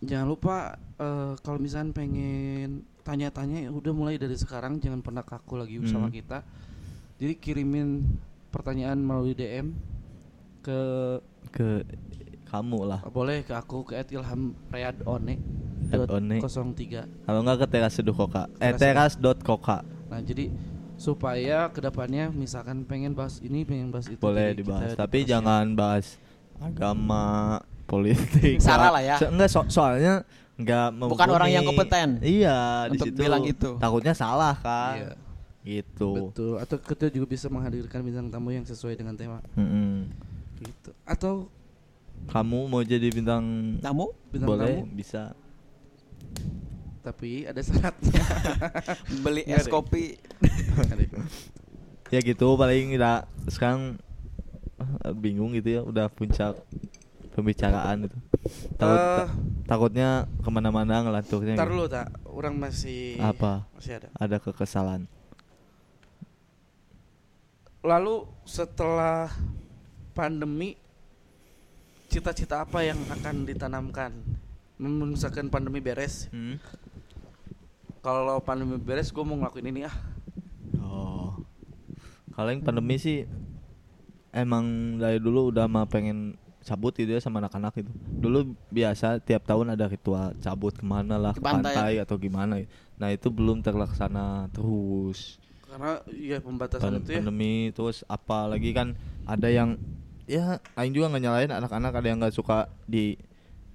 jangan 0.01 0.25
lupa 0.27 0.55
eh, 0.97 1.37
kalau 1.39 1.61
misalnya 1.61 1.93
pengen 1.93 2.81
tanya-tanya 3.01 3.65
ya 3.65 3.71
udah 3.71 3.93
mulai 3.93 4.17
dari 4.17 4.33
sekarang 4.33 4.81
jangan 4.81 4.97
pernah 4.99 5.21
kaku 5.21 5.61
lagi 5.61 5.77
sama 5.85 6.09
Hmm. 6.09 6.15
kita. 6.15 6.37
Jadi 7.15 7.33
kirimin 7.37 8.01
pertanyaan 8.55 8.95
melalui 8.95 9.35
DM 9.35 9.75
ke 10.63 10.79
ke 11.51 11.83
kamu 12.47 12.79
lah. 12.87 12.99
Boleh 13.05 13.43
ke 13.43 13.51
aku 13.51 13.83
ke 13.83 13.99
@ilhamrayadone 14.07 15.35
At 15.85 16.07
one. 16.07 16.39
03 16.39 17.27
kalau 17.27 17.39
nggak 17.43 17.57
ke 17.59 17.67
teras 17.69 17.93
seduh 17.93 18.15
koka. 18.15 18.47
Eh 18.57 18.73
Teras 18.73 19.13
dot 19.15 19.43
koka. 19.43 19.83
Nah 20.07 20.17
jadi 20.17 20.49
supaya 20.95 21.67
ke 21.69 21.83
depannya 21.83 22.31
misalkan 22.31 22.87
pengen 22.87 23.11
bahas 23.11 23.43
ini 23.43 23.67
pengen 23.67 23.91
bahas 23.91 24.07
itu 24.07 24.17
boleh 24.17 24.55
dibahas 24.55 24.95
tapi 24.95 25.27
jangan 25.27 25.75
bahas 25.75 26.15
agama 26.57 27.59
politik. 27.85 28.57
Sara 28.57 28.89
lah 28.89 29.03
ya. 29.03 29.19
So- 29.19 29.29
enggak 29.29 29.49
so- 29.51 29.69
soalnya 29.69 30.23
nggak 30.55 30.87
Bukan 31.11 31.27
orang 31.29 31.51
yang 31.51 31.67
kompeten 31.67 32.23
iya 32.23 32.87
di 32.87 32.95
untuk 32.95 33.11
situ 33.11 33.19
bilang 33.19 33.43
itu. 33.43 33.75
takutnya 33.75 34.15
salah 34.15 34.55
kan. 34.55 34.95
Iya, 34.95 35.09
gitu. 35.65 36.29
Betul. 36.29 36.61
Atau 36.61 36.77
kita 36.77 37.09
juga 37.09 37.25
bisa 37.27 37.49
menghadirkan 37.49 37.99
bintang 37.99 38.29
tamu 38.29 38.49
yang 38.49 38.63
sesuai 38.63 38.93
dengan 38.93 39.17
tema. 39.17 39.41
Mm-mm. 39.53 40.07
gitu. 40.57 40.93
Atau 41.03 41.49
kamu 42.25 42.69
mau 42.69 42.79
jadi 42.79 43.09
bintang 43.09 43.75
Tamu? 43.81 44.13
Bintang 44.29 44.47
boleh 44.47 44.79
tamu? 44.79 44.93
bisa. 44.93 45.33
Tapi 47.01 47.45
ada 47.45 47.59
syaratnya. 47.59 48.21
Beli 49.23 49.43
es 49.45 49.67
kopi. 49.67 50.17
Ya 52.07 52.19
gitu 52.21 52.53
paling 52.55 52.93
kita 52.93 53.25
sekarang 53.45 53.97
eh, 54.79 55.13
bingung 55.13 55.53
gitu 55.53 55.69
ya 55.69 55.81
udah 55.81 56.07
puncak 56.07 56.57
pembicaraan 57.33 58.07
itu. 58.07 58.17
Takut 58.77 58.95
Eh, 58.95 59.05
ta- 59.17 59.29
takutnya 59.67 60.09
ke 60.39 60.49
mana-mana 60.49 61.01
ngelanturnya 61.01 61.57
ntar 61.57 61.69
gitu. 61.69 61.85
tak. 61.89 62.07
Orang 62.25 62.57
masih 62.57 63.17
apa? 63.17 63.65
masih 63.73 63.97
ada. 63.97 64.07
Ada 64.15 64.37
kekesalan 64.39 65.05
lalu 67.85 68.25
setelah 68.43 69.29
pandemi 70.11 70.73
cita-cita 72.09 72.65
apa 72.65 72.81
yang 72.81 72.97
akan 73.09 73.45
ditanamkan 73.45 74.11
misalkan 74.77 75.47
pandemi 75.47 75.79
beres 75.79 76.27
Hmm. 76.29 76.57
kalau 78.01 78.37
pandemi 78.39 78.75
beres 78.75 79.09
gue 79.09 79.21
mau 79.21 79.37
ngelakuin 79.37 79.69
ini 79.69 79.81
ah 79.85 79.95
Oh. 80.77 81.35
Kalau 82.31 82.51
yang 82.51 82.61
pandemi 82.61 82.95
sih 82.95 83.23
emang 84.29 84.95
dari 84.95 85.19
dulu 85.19 85.51
udah 85.51 85.65
mah 85.65 85.87
pengen 85.87 86.35
cabut 86.61 86.91
gitu 86.93 87.11
ya 87.11 87.19
sama 87.19 87.39
anak-anak 87.39 87.79
itu. 87.79 87.91
Dulu 87.95 88.39
biasa 88.69 89.19
tiap 89.19 89.43
tahun 89.43 89.71
ada 89.71 89.87
ritual 89.87 90.35
cabut 90.39 90.71
ke 90.71 90.83
mana 90.83 91.15
lah 91.15 91.33
Ke 91.33 91.39
ke 91.39 91.43
pantai. 91.43 91.73
pantai, 91.75 91.91
atau 91.99 92.15
gimana. 92.15 92.59
Nah 92.95 93.09
itu 93.11 93.27
belum 93.27 93.59
terlaksana 93.59 94.51
terus. 94.51 95.39
Karena 95.75 95.91
ya 96.07 96.39
pembatasan 96.39 96.87
Pan- 96.87 96.97
itu 96.97 97.09
ya 97.09 97.19
pandemi 97.19 97.53
terus 97.69 98.07
apalagi 98.07 98.71
kan 98.71 98.95
ada 99.27 99.51
yang 99.51 99.75
ya 100.23 100.63
Aing 100.73 100.95
juga 100.95 101.11
nggak 101.11 101.19
nyalain 101.21 101.51
anak-anak 101.51 101.91
ada 101.93 102.07
yang 102.07 102.17
nggak 102.17 102.31
suka 102.31 102.71
di 102.85 103.19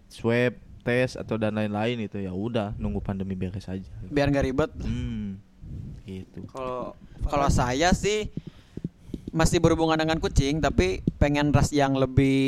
swab 0.08 0.56
tes 0.80 1.12
atau 1.12 1.36
dan 1.36 1.52
lain-lain 1.52 2.00
itu 2.00 2.16
ya 2.16 2.32
udah 2.32 2.72
nunggu 2.74 2.98
pandemi 2.98 3.36
beres 3.36 3.68
aja. 3.68 3.84
biar 4.08 4.32
nggak 4.32 4.46
ribet 4.46 4.72
Hmm. 4.80 5.36
Gitu. 6.02 6.48
kalau 6.48 6.96
kalau 7.22 7.46
saya 7.46 7.92
sih 7.92 8.32
masih 9.30 9.60
berhubungan 9.60 9.94
dengan 9.94 10.16
kucing 10.16 10.58
tapi 10.58 11.04
pengen 11.20 11.52
ras 11.52 11.68
yang 11.68 11.92
lebih 11.94 12.40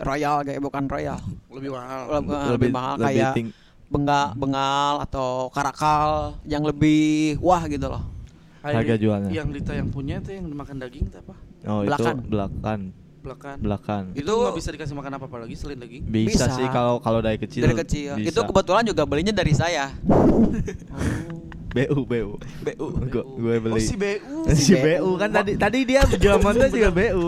royal 0.00 0.40
kayak 0.42 0.58
bukan 0.58 0.88
royal 0.88 1.20
lebih 1.46 1.70
mahal 1.70 2.00
lebih, 2.10 2.36
lebih 2.56 2.70
mahal 2.72 2.94
kayak 2.98 3.36
ting- 3.36 3.54
benga 3.86 4.32
bengal 4.34 4.98
atau 4.98 5.46
karakal 5.48 6.40
yang 6.42 6.64
lebih 6.64 7.36
wah 7.38 7.62
gitu 7.64 7.84
loh 7.86 8.16
Harga 8.60 8.94
jualnya. 8.96 9.30
yang 9.30 9.48
Lita 9.48 9.72
yang 9.72 9.88
punya 9.88 10.18
itu 10.18 10.30
yang 10.32 10.46
makan 10.48 10.76
daging 10.76 11.06
itu 11.06 11.16
apa 11.16 11.34
Oh 11.64 11.82
Belakan. 11.82 12.14
itu 12.14 12.28
belakan, 12.28 12.80
belakang 13.18 13.56
belakan. 13.58 14.02
itu 14.14 14.30
nggak 14.30 14.54
bisa 14.54 14.68
dikasih 14.70 14.94
makan 14.94 15.12
apa 15.14 15.24
apa 15.26 15.36
lagi 15.42 15.54
selain 15.54 15.78
daging 15.78 16.02
Bisa, 16.04 16.46
Bisa. 16.46 16.54
sih 16.54 16.66
kalau 16.68 16.98
kalau 16.98 17.18
dari 17.18 17.36
kecil. 17.36 17.60
dari 17.60 17.74
kecil 17.76 18.14
bisa. 18.16 18.30
itu 18.30 18.40
kebetulan 18.42 18.84
juga 18.84 19.02
belinya 19.04 19.32
dari 19.32 19.52
saya 19.52 19.90
BU 21.78 21.98
BU. 22.02 22.30
BU. 22.64 22.86
Gue 23.06 23.22
gue 23.24 23.54
beli. 23.60 23.72
oh 23.72 23.80
si 23.80 23.94
BU 23.94 24.36
si 24.58 24.74
BU 24.74 25.08
kan 25.14 25.30
tadi 25.30 25.54
tadi 25.54 25.78
dia 25.82 26.02
jual 26.04 26.38
motor 26.38 26.66
juga 26.66 26.90
BU. 26.90 27.26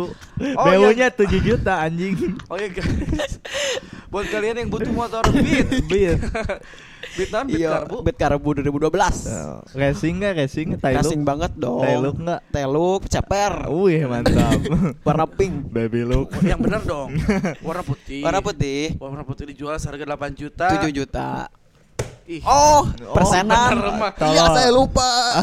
Oh, 0.57 0.65
BU-nya 0.65 1.09
7 1.09 1.23
juta 1.39 1.81
anjing. 1.81 2.35
oh 2.47 2.57
ya 2.57 2.67
guys 2.67 3.39
buat 4.09 4.27
kalian 4.27 4.57
yang 4.57 4.69
butuh 4.69 4.91
motor 4.91 5.23
beat 5.31 5.71
Beat. 5.91 6.19
beat 7.15 7.31
non 7.31 7.47
beat 7.47 7.59
iya 7.59 7.79
karbu 7.79 7.97
bet 8.03 8.17
karbu 8.17 8.49
2012 8.59 8.91
Oh, 9.31 9.63
Racing 9.73 10.15
enggak 10.19 10.33
racing? 10.37 10.69
Tailuk? 10.77 10.99
Racing 10.99 11.23
banget 11.23 11.53
dong 11.55 11.79
Tailuk 11.81 12.17
nggak? 12.19 12.41
Tailuk, 12.51 13.01
ceper 13.07 13.71
Wih, 13.71 14.03
mantap. 14.05 14.59
warna 15.07 15.27
pink 15.27 15.71
Baby 15.71 16.03
look. 16.03 16.35
yang 16.43 16.59
benar 16.59 16.83
dong 16.83 17.15
warna 17.61 17.83
putih 17.83 18.21
warna 18.21 18.41
putih 18.41 18.99
warna 18.99 19.23
putih 19.23 19.45
dijual 19.47 19.79
seharga 19.79 20.03
8 20.09 20.35
juta 20.35 20.67
7 20.75 20.91
juta 20.91 21.47
Ih. 22.31 22.43
oh 22.47 22.87
bener, 22.87 23.11
persenan. 23.11 23.71
Mah. 23.99 24.15
iya 24.31 24.45
saya 24.55 24.71
lupa. 24.71 25.43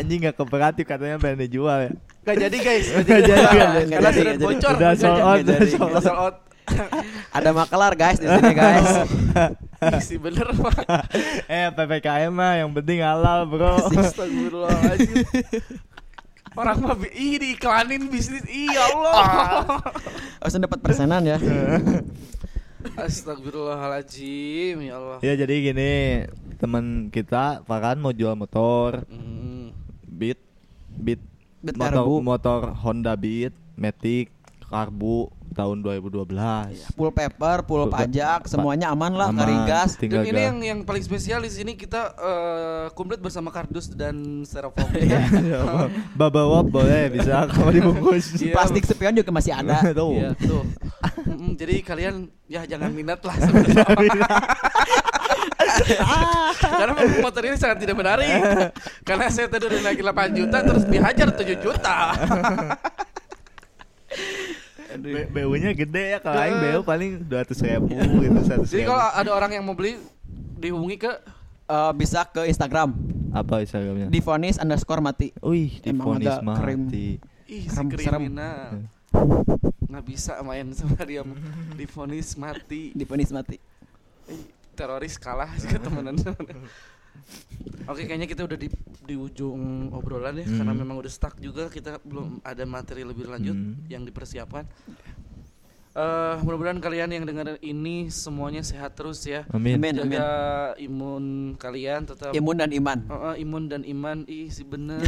Anjing 0.00 0.24
enggak 0.24 0.40
kooperatif 0.40 0.88
katanya 0.88 1.20
pengen 1.20 1.44
dijual 1.44 1.76
ya. 1.84 1.90
Gak 2.24 2.48
jadi 2.48 2.56
guys. 2.56 2.86
Gak 3.04 3.04
jadi, 3.28 3.32
nggak 3.36 3.68
jadi. 3.76 3.92
Karena 3.92 4.10
sudah 4.16 4.34
bocor. 4.40 4.72
Udah 4.80 4.92
sold 4.96 5.20
out, 5.20 5.38
udah 5.44 5.60
sold 6.00 6.16
out. 6.16 6.36
ada 7.36 7.50
makelar 7.52 7.92
guys 7.98 8.16
di 8.16 8.32
sini 8.32 8.52
guys. 8.56 8.88
Ih, 9.96 10.04
si 10.04 10.16
bener 10.20 10.48
mah 10.56 10.76
eh 11.48 11.72
PPKM 11.72 12.32
mah 12.32 12.64
yang 12.64 12.72
penting 12.72 13.04
halal, 13.04 13.44
Bro. 13.44 13.92
Astagfirullahaladzim. 13.92 15.24
Orang 16.56 16.76
mah 16.80 16.96
ih 17.12 17.36
diiklanin 17.40 18.08
bisnis. 18.08 18.44
Ih 18.48 18.72
ya 18.72 18.88
Allah. 18.92 19.20
Harus 20.40 20.56
dapat 20.56 20.80
persenan 20.80 21.28
ya 21.28 21.36
Astagfirullahaladzim 22.96 24.80
Ya 24.80 24.96
Allah 24.96 25.18
Ya 25.20 25.36
jadi 25.36 25.54
gini, 25.62 25.92
teman 26.56 27.08
kita 27.08 27.60
Farhan 27.64 28.00
mau 28.00 28.10
jual 28.10 28.32
motor 28.32 29.04
Hmm. 29.06 29.72
Beat 30.02 30.40
Beat 30.90 31.20
Beat 31.60 31.76
motor, 31.76 31.92
karbu. 31.92 32.14
motor 32.20 32.60
Honda 32.74 33.14
Beat 33.14 33.52
Matic 33.76 34.32
Karbu 34.70 35.16
tahun 35.50 35.82
2012 35.82 36.30
full 36.94 37.10
paper 37.10 37.66
full 37.66 37.82
Full 37.82 37.90
pa- 37.90 38.06
pajak 38.06 38.40
pa- 38.40 38.48
semuanya 38.48 38.86
aman 38.88 39.10
lah 39.10 39.28
aman. 39.28 39.42
ngari 39.42 39.56
gas 39.66 39.98
Tinggal 39.98 40.22
Dan 40.22 40.30
ini 40.30 40.40
yang 40.40 40.58
yang 40.62 40.78
paling 40.80 41.02
spesial 41.02 41.42
di 41.42 41.50
sini 41.50 41.74
kita 41.74 42.14
eh, 42.14 42.86
komplit 42.92 43.18
bersama 43.18 43.50
kardus 43.50 43.90
dan 43.90 44.14
styrofoam. 44.40 44.86
Iya. 44.96 45.26
Baba 46.14 46.46
Wap 46.46 46.70
boleh 46.70 47.10
bisa 47.10 47.44
kalau 47.50 47.68
dibungkus 47.68 48.38
Iya. 48.38 48.54
plastik 48.54 48.86
spion 48.86 49.10
juga 49.12 49.28
masih 49.28 49.50
ada 49.52 49.82
Tuh. 49.92 50.14
Iya, 50.14 50.30
tuh. 50.38 50.62
Mm, 51.20 51.52
jadi 51.54 51.74
kalian 51.82 52.14
ya 52.46 52.62
jangan 52.64 52.90
minat 52.90 53.18
lah. 53.20 53.34
Karena 56.60 56.92
motor 57.20 57.42
ini 57.42 57.56
sangat 57.56 57.78
tidak 57.80 57.96
menarik. 57.96 58.30
Karena 59.02 59.26
saya 59.28 59.46
tadi 59.46 59.66
udah 59.66 59.80
naikin 59.82 60.04
8 60.04 60.30
juta 60.32 60.58
terus 60.60 60.84
dihajar 60.84 61.28
7 61.28 61.58
juta. 61.58 61.96
BU-nya 65.30 65.70
gede 65.72 66.04
ya 66.10 66.18
kalau 66.18 66.38
aing 66.38 66.58
BU 66.58 66.80
paling 66.82 67.10
200 67.22 67.54
ribu 67.62 67.86
gitu 68.18 68.38
100 68.40 68.66
Jadi 68.68 68.84
kalau 68.84 69.06
ada 69.06 69.30
orang 69.30 69.50
yang 69.52 69.62
mau 69.62 69.72
beli 69.72 69.98
dihubungi 70.56 70.98
ke 70.98 71.12
Eh, 71.64 71.92
bisa 71.94 72.26
ke 72.26 72.42
Instagram 72.44 72.90
apa 73.30 73.62
Instagramnya? 73.62 74.10
difonis 74.10 74.58
underscore 74.58 74.98
mati 74.98 75.30
Wih, 75.38 75.78
krim. 75.78 76.02
mati. 76.42 77.22
ih 77.46 77.62
si 77.62 77.70
Serem, 77.70 77.86
serem. 77.92 78.20
kriminal. 78.26 78.82
Nggak 79.80 80.04
bisa 80.04 80.32
main 80.40 80.66
sama 80.72 80.98
dia 81.00 81.22
difonis 81.72 82.34
mati. 82.34 82.90
difonis 82.90 83.30
mati 83.30 83.62
Eh, 84.26 84.38
teroris 84.72 85.14
kalah 85.14 85.54
sih 85.60 85.70
temenan 85.72 86.18
Oke 87.86 88.06
kayaknya 88.06 88.26
kita 88.26 88.46
udah 88.46 88.54
di 88.54 88.68
di 89.00 89.14
ujung 89.18 89.90
obrolan 89.90 90.38
ya 90.38 90.46
karena 90.46 90.70
Hmm. 90.70 90.80
memang 90.80 90.96
udah 90.96 91.10
stuck 91.10 91.34
juga 91.42 91.66
kita 91.66 91.98
belum 92.06 92.38
ada 92.40 92.62
materi 92.62 93.02
lebih 93.02 93.26
lanjut 93.26 93.56
Hmm. 93.56 93.74
yang 93.90 94.06
dipersiapkan. 94.06 94.64
Eh 95.90 96.34
mudah-mudahan 96.46 96.78
kalian 96.78 97.10
yang 97.10 97.26
dengar 97.26 97.58
ini 97.66 98.06
semuanya 98.14 98.62
sehat 98.62 98.94
terus 98.94 99.26
ya. 99.26 99.42
Amin. 99.50 99.74
Amin. 99.74 99.98
Jaga 99.98 100.30
imun 100.78 101.24
kalian 101.58 102.06
tetap 102.06 102.30
imun 102.30 102.62
dan 102.62 102.70
iman. 102.70 102.98
Oh, 103.10 103.18
oh, 103.18 103.34
imun 103.34 103.66
dan 103.66 103.82
iman. 103.82 104.22
Ih 104.30 104.46
si 104.54 104.62
bener. 104.62 105.02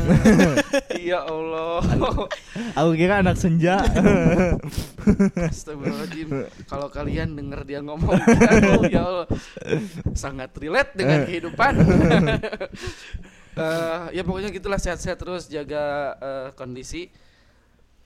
Iya 0.90 1.22
Allah. 1.30 1.86
Aku 2.82 2.98
kira 2.98 3.22
anak 3.22 3.38
senja. 3.38 3.78
Astagfirullahaladzim. 5.54 6.50
Kalau 6.66 6.90
kalian 6.90 7.38
denger 7.38 7.62
dia 7.62 7.78
ngomong 7.78 8.18
aduh, 8.18 8.82
Ya 8.90 9.06
Allah. 9.06 9.26
Sangat 10.18 10.50
relate 10.58 10.98
dengan 10.98 11.22
kehidupan. 11.30 11.72
Eh, 13.54 14.02
Ya 14.18 14.22
pokoknya 14.26 14.50
gitulah 14.50 14.82
sehat-sehat 14.82 15.14
terus. 15.14 15.46
Jaga 15.46 16.18
eh, 16.18 16.48
kondisi 16.58 17.06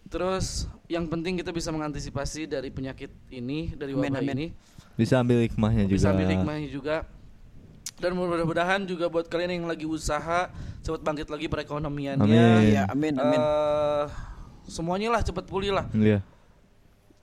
Terus 0.07 0.71
yang 0.87 1.11
penting 1.11 1.39
kita 1.43 1.51
bisa 1.51 1.75
mengantisipasi 1.75 2.47
dari 2.47 2.71
penyakit 2.71 3.11
ini 3.27 3.75
Dari 3.75 3.91
wabah 3.91 4.23
amin. 4.23 4.35
ini 4.39 4.47
Bisa 4.95 5.19
ambil 5.21 5.43
hikmahnya 5.45 5.91
juga. 5.91 5.97
Bisa 5.99 6.09
ambil 6.15 6.29
hikmahnya 6.31 6.69
juga 6.71 6.97
dan 7.97 8.13
mudah-mudahan 8.13 8.85
juga 8.85 9.09
buat 9.09 9.25
kalian 9.25 9.63
yang 9.63 9.67
lagi 9.69 9.89
usaha 9.89 10.53
cepat 10.85 11.01
bangkit 11.01 11.33
lagi 11.33 11.49
perekonomiannya. 11.49 12.29
Amin. 12.29 12.77
Iya, 12.77 12.83
amin 12.93 13.15
amin 13.17 13.41
Eh, 13.41 14.05
semuanya 14.69 15.17
lah 15.17 15.25
cepat 15.25 15.49
pulih 15.49 15.73
lah. 15.73 15.89
Iya. 15.97 16.21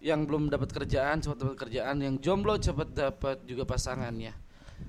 Yang 0.02 0.20
belum 0.28 0.44
dapat 0.50 0.74
kerjaan 0.74 1.22
cepat 1.22 1.38
dapat 1.46 1.56
kerjaan, 1.62 1.96
yang 2.02 2.18
jomblo 2.18 2.58
cepat 2.58 2.90
dapat 2.90 3.38
juga 3.46 3.70
pasangannya. 3.70 4.34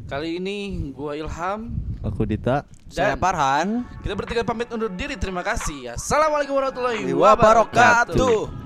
Kali 0.04 0.36
ini 0.36 0.90
gua 0.92 1.16
Ilham 1.16 1.72
Aku 2.04 2.28
Dita. 2.28 2.68
saya 2.92 3.16
dan 3.16 3.20
Parhan 3.20 3.68
kita 4.04 4.12
bertiga 4.12 4.44
pamit 4.44 4.68
undur 4.68 4.92
diri. 4.92 5.16
Terima 5.16 5.40
kasih. 5.40 5.96
Assalamualaikum 5.96 6.56
warahmatullahi 6.60 7.08
wabarakatuh 7.12 8.63